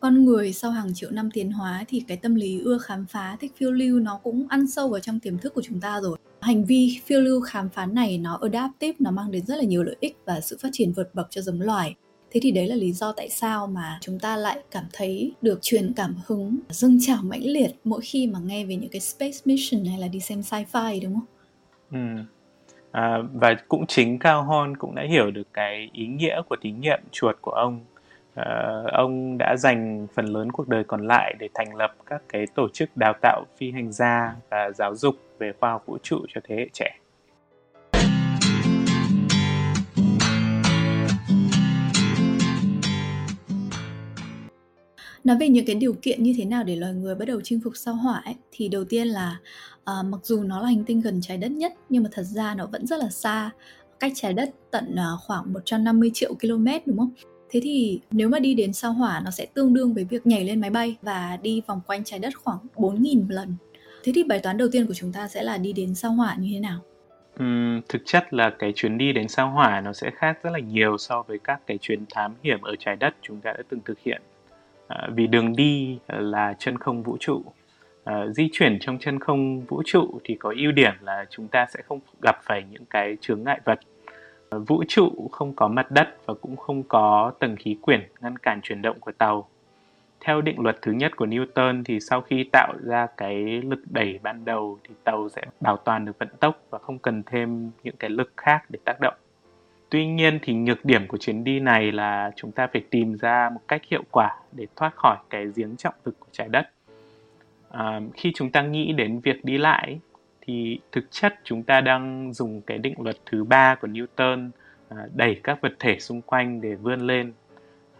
[0.00, 3.36] con người sau hàng triệu năm tiến hóa thì cái tâm lý ưa khám phá,
[3.40, 6.18] thích phiêu lưu nó cũng ăn sâu vào trong tiềm thức của chúng ta rồi
[6.42, 9.82] hành vi phiêu lưu khám phá này nó adaptive nó mang đến rất là nhiều
[9.82, 11.94] lợi ích và sự phát triển vượt bậc cho giống loài
[12.30, 15.58] thế thì đấy là lý do tại sao mà chúng ta lại cảm thấy được
[15.62, 19.38] truyền cảm hứng dâng trào mãnh liệt mỗi khi mà nghe về những cái space
[19.44, 21.26] mission hay là đi xem sci-fi đúng không?
[21.90, 22.22] Ừ.
[22.92, 26.70] À, và cũng chính Cao Hon cũng đã hiểu được cái ý nghĩa của thí
[26.70, 27.80] nghiệm chuột của ông
[28.40, 32.46] uh, ông đã dành phần lớn cuộc đời còn lại để thành lập các cái
[32.54, 36.26] tổ chức đào tạo phi hành gia và giáo dục về khoa học vũ trụ
[36.28, 36.98] cho thế hệ trẻ.
[45.24, 47.60] nói về những cái điều kiện như thế nào để loài người bắt đầu chinh
[47.64, 49.38] phục sao hỏa ấy, thì đầu tiên là
[49.76, 52.54] uh, mặc dù nó là hành tinh gần trái đất nhất nhưng mà thật ra
[52.54, 53.50] nó vẫn rất là xa
[54.00, 57.10] cách trái đất tận uh, khoảng 150 triệu km đúng không?
[57.52, 60.44] Thế thì nếu mà đi đến sao hỏa nó sẽ tương đương với việc nhảy
[60.44, 63.54] lên máy bay và đi vòng quanh trái đất khoảng 4.000 lần.
[64.04, 66.36] Thế thì bài toán đầu tiên của chúng ta sẽ là đi đến sao hỏa
[66.38, 66.80] như thế nào?
[67.42, 70.58] Uhm, thực chất là cái chuyến đi đến sao hỏa nó sẽ khác rất là
[70.58, 73.80] nhiều so với các cái chuyến thám hiểm ở trái đất chúng ta đã từng
[73.84, 74.22] thực hiện.
[74.88, 77.42] À, vì đường đi là chân không vũ trụ.
[78.04, 81.66] À, di chuyển trong chân không vũ trụ thì có ưu điểm là chúng ta
[81.74, 83.80] sẽ không gặp phải những cái chướng ngại vật
[84.58, 88.60] vũ trụ không có mặt đất và cũng không có tầng khí quyển ngăn cản
[88.62, 89.48] chuyển động của tàu.
[90.20, 94.20] Theo định luật thứ nhất của Newton thì sau khi tạo ra cái lực đẩy
[94.22, 97.96] ban đầu thì tàu sẽ bảo toàn được vận tốc và không cần thêm những
[97.96, 99.14] cái lực khác để tác động.
[99.90, 103.50] Tuy nhiên thì nhược điểm của chuyến đi này là chúng ta phải tìm ra
[103.54, 106.70] một cách hiệu quả để thoát khỏi cái giếng trọng lực của trái đất.
[107.70, 110.00] À, khi chúng ta nghĩ đến việc đi lại
[110.46, 114.50] thì thực chất chúng ta đang dùng cái định luật thứ ba của Newton
[114.88, 117.32] à, đẩy các vật thể xung quanh để vươn lên.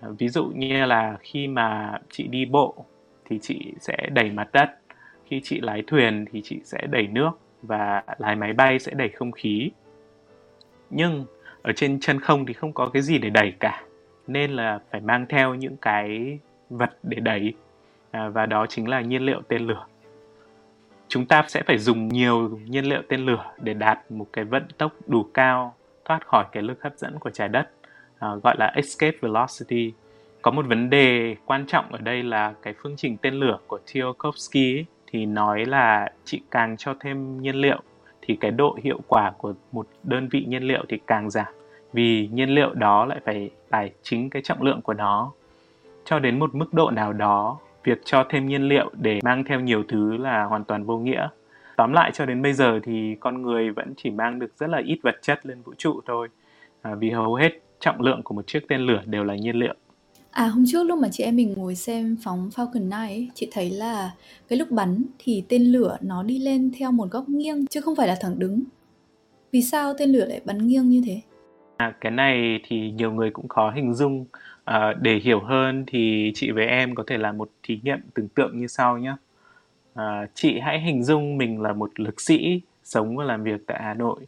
[0.01, 2.85] À, ví dụ như là khi mà chị đi bộ
[3.25, 4.71] thì chị sẽ đẩy mặt đất,
[5.27, 7.31] khi chị lái thuyền thì chị sẽ đẩy nước
[7.63, 9.71] và lái máy bay sẽ đẩy không khí.
[10.91, 11.25] Nhưng
[11.63, 13.85] ở trên chân không thì không có cái gì để đẩy cả,
[14.27, 16.39] nên là phải mang theo những cái
[16.71, 17.55] vật để đẩy
[18.11, 19.87] à, và đó chính là nhiên liệu tên lửa
[21.13, 24.63] chúng ta sẽ phải dùng nhiều nhiên liệu tên lửa để đạt một cái vận
[24.79, 27.71] tốc đủ cao thoát khỏi cái lực hấp dẫn của trái đất
[28.19, 29.93] à, gọi là escape velocity.
[30.43, 33.79] Có một vấn đề quan trọng ở đây là cái phương trình tên lửa của
[33.87, 37.81] Tsiolkovsky thì nói là chị càng cho thêm nhiên liệu
[38.23, 41.53] thì cái độ hiệu quả của một đơn vị nhiên liệu thì càng giảm
[41.93, 45.33] vì nhiên liệu đó lại phải tải chính cái trọng lượng của nó.
[46.05, 49.61] Cho đến một mức độ nào đó việc cho thêm nhiên liệu để mang theo
[49.61, 51.29] nhiều thứ là hoàn toàn vô nghĩa
[51.77, 54.79] tóm lại cho đến bây giờ thì con người vẫn chỉ mang được rất là
[54.85, 56.29] ít vật chất lên vũ trụ thôi
[56.83, 59.75] à, vì hầu hết trọng lượng của một chiếc tên lửa đều là nhiên liệu
[60.33, 63.49] À hôm trước lúc mà chị em mình ngồi xem phóng Falcon 9 ấy, chị
[63.53, 64.11] thấy là
[64.49, 67.97] cái lúc bắn thì tên lửa nó đi lên theo một góc nghiêng chứ không
[67.97, 68.63] phải là thẳng đứng.
[69.53, 71.21] Vì sao tên lửa lại bắn nghiêng như thế?
[71.77, 74.25] À, cái này thì nhiều người cũng khó hình dung
[74.65, 78.29] À, để hiểu hơn thì chị với em có thể làm một thí nghiệm tưởng
[78.29, 79.17] tượng như sau nhé.
[79.95, 83.81] À, chị hãy hình dung mình là một lực sĩ sống và làm việc tại
[83.83, 84.27] Hà Nội.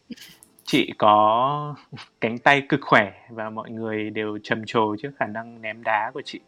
[0.63, 1.75] Chị có
[2.21, 6.11] cánh tay cực khỏe và mọi người đều trầm trồ trước khả năng ném đá
[6.13, 6.39] của chị.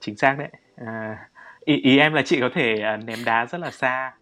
[0.00, 0.50] Chính xác đấy.
[0.76, 1.28] À,
[1.64, 4.12] ý, ý em là chị có thể à, ném đá rất là xa.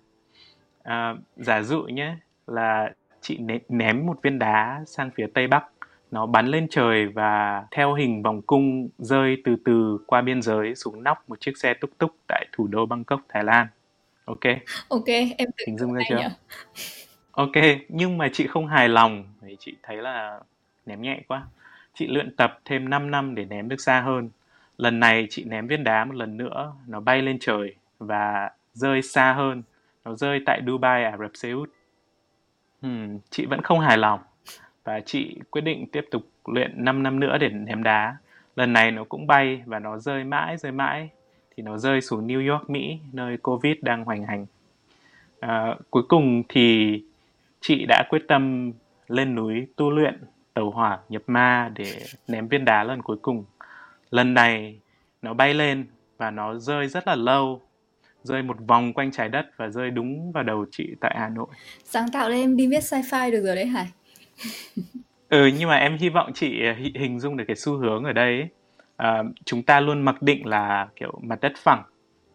[0.83, 5.65] À, giả dụ nhé là chị ném một viên đá sang phía tây bắc
[6.13, 10.75] nó bắn lên trời và theo hình vòng cung rơi từ từ qua biên giới
[10.75, 13.67] xuống nóc một chiếc xe túc túc tại thủ đô Bangkok, Thái Lan.
[14.25, 14.41] Ok.
[14.89, 16.17] Ok, em hình dung ra chưa?
[16.17, 16.25] Nhỉ?
[17.33, 17.53] Ok,
[17.89, 20.41] nhưng mà chị không hài lòng vì chị thấy là
[20.87, 21.47] ném nhẹ quá.
[21.95, 24.31] Chị luyện tập thêm 5 năm để ném được xa hơn.
[24.77, 29.03] Lần này chị ném viên đá một lần nữa, nó bay lên trời và rơi
[29.03, 29.63] xa hơn.
[30.05, 31.71] Nó rơi tại Dubai, Ả Rập Xê Út.
[32.83, 34.21] Hmm, chị vẫn không hài lòng
[34.85, 38.17] và chị quyết định tiếp tục luyện 5 năm nữa để ném đá.
[38.57, 41.09] Lần này nó cũng bay và nó rơi mãi rơi mãi
[41.57, 44.47] thì nó rơi xuống New York, Mỹ, nơi Covid đang hoành hành.
[45.41, 47.01] À, cuối cùng thì
[47.61, 48.73] chị đã quyết tâm
[49.09, 50.21] lên núi tu luyện
[50.55, 53.45] tàu hỏa nhập ma để ném viên đá lần cuối cùng.
[54.11, 54.79] Lần này
[55.23, 55.87] nó bay lên
[56.19, 57.61] và nó rơi rất là lâu
[58.23, 61.47] rơi một vòng quanh trái đất và rơi đúng vào đầu chị tại Hà Nội.
[61.85, 63.87] Sáng tạo lên em đi viết sci-fi được rồi đấy Hải
[65.29, 68.13] ừ nhưng mà em hy vọng chị ờ, hình dung được cái xu hướng ở
[68.13, 68.49] đây ấy.
[68.97, 71.83] À, chúng ta luôn mặc định là kiểu mặt đất phẳng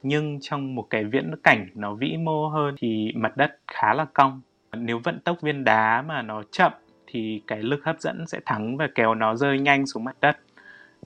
[0.03, 4.05] nhưng trong một cái viễn cảnh nó vĩ mô hơn thì mặt đất khá là
[4.13, 4.41] cong.
[4.73, 6.71] Nếu vận tốc viên đá mà nó chậm
[7.07, 10.37] thì cái lực hấp dẫn sẽ thắng và kéo nó rơi nhanh xuống mặt đất.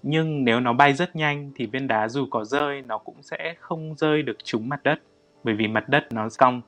[0.04, 3.56] Nhưng nếu nó bay rất nhanh thì viên đá dù có rơi nó cũng sẽ
[3.60, 5.00] không rơi được trúng mặt đất
[5.44, 6.62] bởi vì mặt đất nó cong.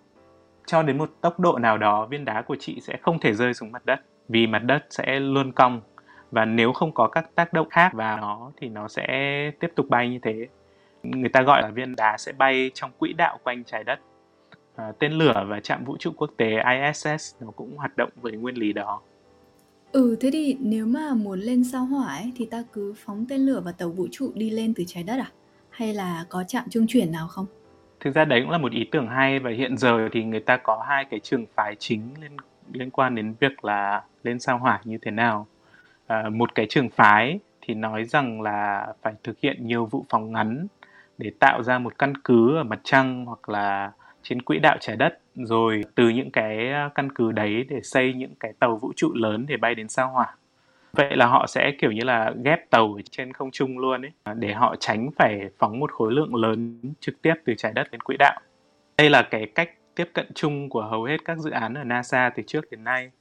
[0.65, 3.53] Cho đến một tốc độ nào đó viên đá của chị sẽ không thể rơi
[3.53, 5.81] xuống mặt đất vì mặt đất sẽ luôn cong
[6.31, 9.07] và nếu không có các tác động khác vào nó thì nó sẽ
[9.59, 10.47] tiếp tục bay như thế
[11.03, 13.99] người ta gọi là viên đá sẽ bay trong quỹ đạo quanh trái đất
[14.75, 18.31] à, tên lửa và trạm vũ trụ quốc tế ISS nó cũng hoạt động với
[18.31, 19.01] nguyên lý đó
[19.93, 23.41] Ừ, thế thì nếu mà muốn lên sao hỏa ấy, thì ta cứ phóng tên
[23.41, 25.31] lửa và tàu vũ trụ đi lên từ trái đất à?
[25.69, 27.45] Hay là có trạm trung chuyển nào không?
[27.99, 30.57] Thực ra đấy cũng là một ý tưởng hay và hiện giờ thì người ta
[30.57, 32.37] có hai cái trường phái chính liên
[32.71, 35.47] liên quan đến việc là lên sao hỏa như thế nào.
[36.07, 40.31] À, một cái trường phái thì nói rằng là phải thực hiện nhiều vụ phóng
[40.31, 40.67] ngắn
[41.17, 43.91] để tạo ra một căn cứ ở mặt trăng hoặc là
[44.23, 45.19] trên quỹ đạo trái đất.
[45.35, 49.13] Rồi từ những cái à, căn cứ đấy để xây những cái tàu vũ trụ
[49.13, 50.35] lớn để bay đến sao hỏa.
[50.93, 54.33] Vậy là họ sẽ kiểu như là ghép tàu trên không trung luôn ấy à,
[54.33, 58.01] để họ tránh phải phóng một khối lượng lớn trực tiếp từ trái đất đến
[58.01, 58.39] quỹ đạo.
[58.97, 62.29] Đây là cái cách tiếp cận chung của hầu hết các dự án ở NASA
[62.35, 63.11] từ trước đến nay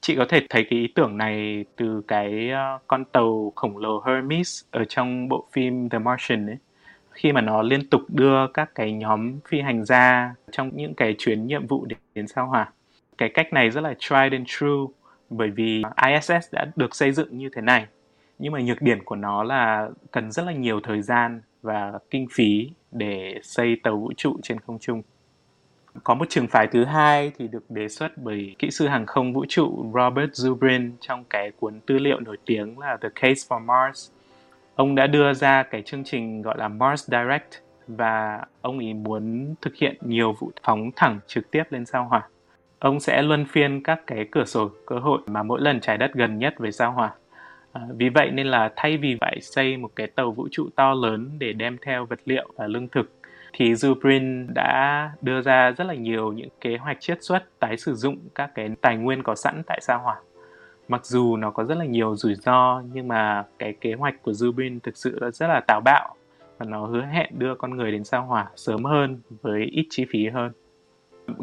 [0.00, 4.02] chị có thể thấy cái ý tưởng này từ cái ờ, con tàu khổng lồ
[4.06, 6.56] Hermes ở trong bộ phim The Martian ấy
[7.18, 11.14] khi mà nó liên tục đưa các cái nhóm phi hành gia trong những cái
[11.18, 12.72] chuyến nhiệm vụ đến, đến sao hỏa.
[13.18, 14.92] Cái cách này rất là tried and true
[15.30, 17.86] bởi vì ISS đã được xây dựng như thế này.
[18.38, 22.26] Nhưng mà nhược điểm của nó là cần rất là nhiều thời gian và kinh
[22.32, 25.02] phí để xây tàu vũ trụ trên không trung.
[26.04, 29.32] Có một trường phái thứ hai thì được đề xuất bởi kỹ sư hàng không
[29.32, 33.64] vũ trụ Robert Zubrin trong cái cuốn tư liệu nổi tiếng là The Case for
[33.64, 34.10] Mars
[34.78, 39.54] ông đã đưa ra cái chương trình gọi là Mars Direct và ông ý muốn
[39.60, 42.28] thực hiện nhiều vụ phóng thẳng trực tiếp lên sao hỏa.
[42.78, 46.14] Ông sẽ luân phiên các cái cửa sổ cơ hội mà mỗi lần trái đất
[46.14, 47.12] gần nhất với sao hỏa.
[47.72, 50.94] À, vì vậy nên là thay vì phải xây một cái tàu vũ trụ to
[50.94, 53.10] lớn để đem theo vật liệu và lương thực
[53.52, 57.94] thì Zubrin đã đưa ra rất là nhiều những kế hoạch chiết xuất tái sử
[57.94, 60.16] dụng các cái tài nguyên có sẵn tại sao hỏa
[60.88, 64.32] mặc dù nó có rất là nhiều rủi ro nhưng mà cái kế hoạch của
[64.32, 66.14] Zubrin thực sự là rất là táo bạo
[66.58, 70.06] và nó hứa hẹn đưa con người đến sao hỏa sớm hơn với ít chi
[70.10, 70.52] phí hơn.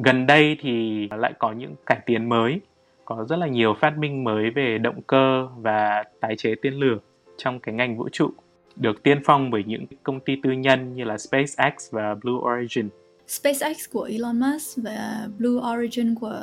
[0.04, 2.62] Gần đây thì lại có những cải tiến mới,
[3.06, 6.98] có rất là nhiều phát minh mới về động cơ và tái chế tên lửa
[7.38, 8.30] trong cái ngành vũ trụ
[8.76, 12.90] được tiên phong bởi những công ty tư nhân như là SpaceX và Blue Origin.
[13.28, 16.42] SpaceX của Elon Musk và Blue Origin của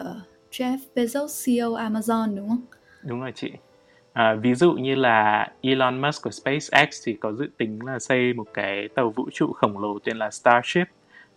[0.51, 2.63] Jeff Bezos, CEO Amazon đúng không?
[3.03, 3.53] Đúng rồi chị.
[4.13, 8.33] À, ví dụ như là Elon Musk của SpaceX thì có dự tính là xây
[8.33, 10.89] một cái tàu vũ trụ khổng lồ tên là Starship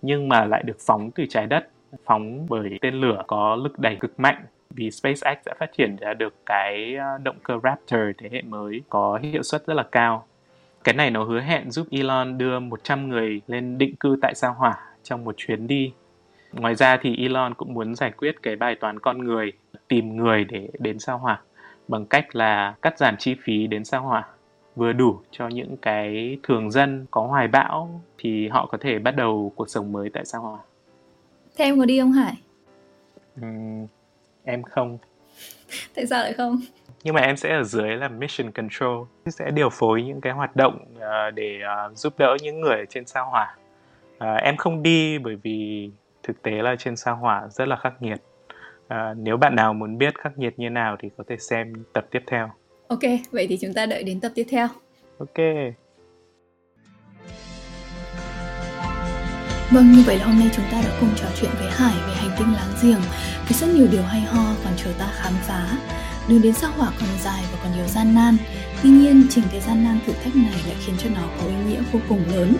[0.01, 1.67] nhưng mà lại được phóng từ trái đất,
[2.05, 6.13] phóng bởi tên lửa có lực đẩy cực mạnh vì SpaceX đã phát triển ra
[6.13, 10.27] được cái à, động cơ Raptor thế hệ mới có hiệu suất rất là cao.
[10.85, 14.53] Cái này nó hứa hẹn giúp Elon đưa 100 người lên định cư tại sao
[14.53, 15.93] hỏa trong một chuyến đi.
[16.51, 19.51] Ngoài ra thì Elon cũng muốn giải quyết cái bài toán con người,
[19.87, 21.41] tìm người để đến sao hỏa
[21.87, 24.27] bằng cách là cắt giảm chi phí đến sao hỏa
[24.75, 29.11] vừa đủ cho những cái thường dân có hoài bão thì họ có thể bắt
[29.11, 30.59] đầu cuộc sống mới tại sao hỏa.
[31.57, 32.33] Thế em có đi không Hải?
[33.41, 33.87] Uhm,
[34.43, 34.97] em không.
[35.95, 36.61] Tại sao lại không?
[37.05, 40.55] Nhưng mà em sẽ ở dưới là mission control, sẽ điều phối những cái hoạt
[40.55, 43.57] động uh, để uh, giúp đỡ những người trên sao hỏa.
[44.15, 45.89] Uh, em không đi bởi vì
[46.23, 48.21] thực tế là trên sao hỏa rất là khắc nghiệt
[48.87, 52.05] À, nếu bạn nào muốn biết khắc nghiệt như nào thì có thể xem tập
[52.11, 52.49] tiếp theo.
[52.87, 52.99] Ok,
[53.31, 54.67] vậy thì chúng ta đợi đến tập tiếp theo.
[55.19, 55.37] Ok.
[59.71, 62.13] Vâng, như vậy là hôm nay chúng ta đã cùng trò chuyện với Hải về
[62.13, 63.01] hành tinh láng giềng
[63.47, 65.67] với rất nhiều điều hay ho còn chờ ta khám phá.
[66.27, 68.37] Đường đến sao hỏa còn dài và còn nhiều gian nan.
[68.83, 71.53] Tuy nhiên, chính cái gian nan thử thách này lại khiến cho nó có ý
[71.67, 72.55] nghĩa vô cùng lớn.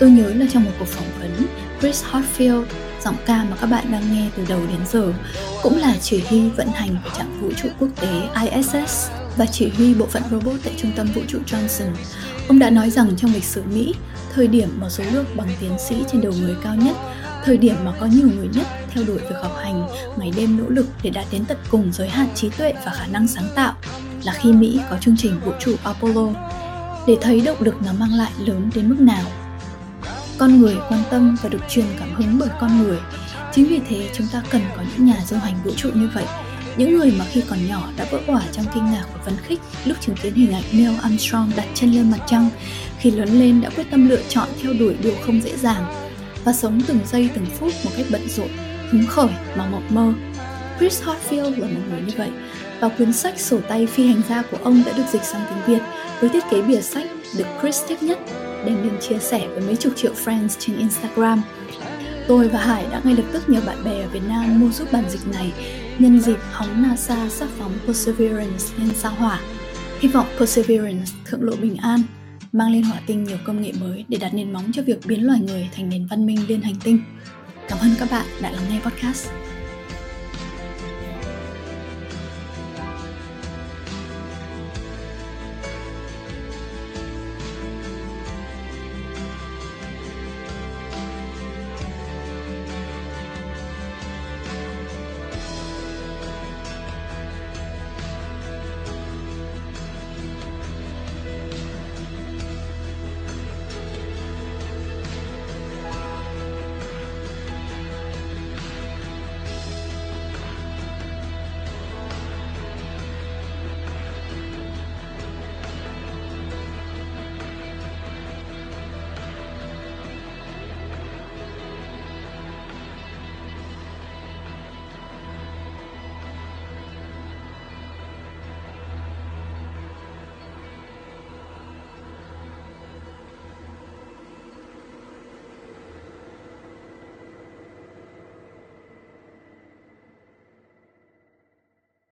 [0.00, 1.46] Tôi nhớ là trong một cuộc phỏng vấn,
[1.80, 2.64] Chris Hadfield
[3.04, 5.12] giọng ca mà các bạn đang nghe từ đầu đến giờ
[5.62, 9.68] cũng là chỉ huy vận hành của trạm vũ trụ quốc tế ISS và chỉ
[9.76, 11.90] huy bộ phận robot tại trung tâm vũ trụ Johnson.
[12.48, 13.94] Ông đã nói rằng trong lịch sử Mỹ,
[14.34, 16.96] thời điểm mà số lượng bằng tiến sĩ trên đầu người cao nhất,
[17.44, 20.68] thời điểm mà có nhiều người nhất theo đuổi việc học hành, ngày đêm nỗ
[20.68, 23.74] lực để đạt đến tận cùng giới hạn trí tuệ và khả năng sáng tạo
[24.24, 26.28] là khi Mỹ có chương trình vũ trụ Apollo.
[27.06, 29.24] Để thấy động lực nó mang lại lớn đến mức nào?
[30.38, 32.98] Con người quan tâm và được truyền cảm hứng bởi con người.
[33.52, 36.24] Chính vì thế chúng ta cần có những nhà du hành vũ trụ như vậy.
[36.76, 39.60] Những người mà khi còn nhỏ đã vỡ òa trong kinh ngạc và phấn khích
[39.84, 42.50] lúc chứng kiến hình ảnh Neil Armstrong đặt chân lên mặt trăng
[42.98, 46.11] khi lớn lên đã quyết tâm lựa chọn theo đuổi điều không dễ dàng
[46.44, 48.48] và sống từng giây từng phút một cách bận rộn
[48.90, 50.12] hứng khởi mà mộng mơ
[50.78, 52.30] Chris Hadfield là một người như vậy
[52.80, 55.76] và cuốn sách sổ tay phi hành gia của ông đã được dịch sang tiếng
[55.76, 55.82] Việt
[56.20, 58.18] với thiết kế bìa sách được Chris thích nhất
[58.66, 61.42] đem đến chia sẻ với mấy chục triệu friends trên Instagram.
[62.28, 64.92] Tôi và Hải đã ngay lập tức nhờ bạn bè ở Việt Nam mua giúp
[64.92, 65.52] bản dịch này
[65.98, 69.40] nhân dịp hóng NASA sắp phóng Perseverance lên sao hỏa.
[70.00, 72.02] Hy vọng Perseverance thượng lộ bình an,
[72.52, 75.26] mang lên hỏa tinh nhiều công nghệ mới để đặt nền móng cho việc biến
[75.26, 77.02] loài người thành nền văn minh liên hành tinh.
[77.68, 79.41] Cảm ơn các bạn đã lắng nghe podcast.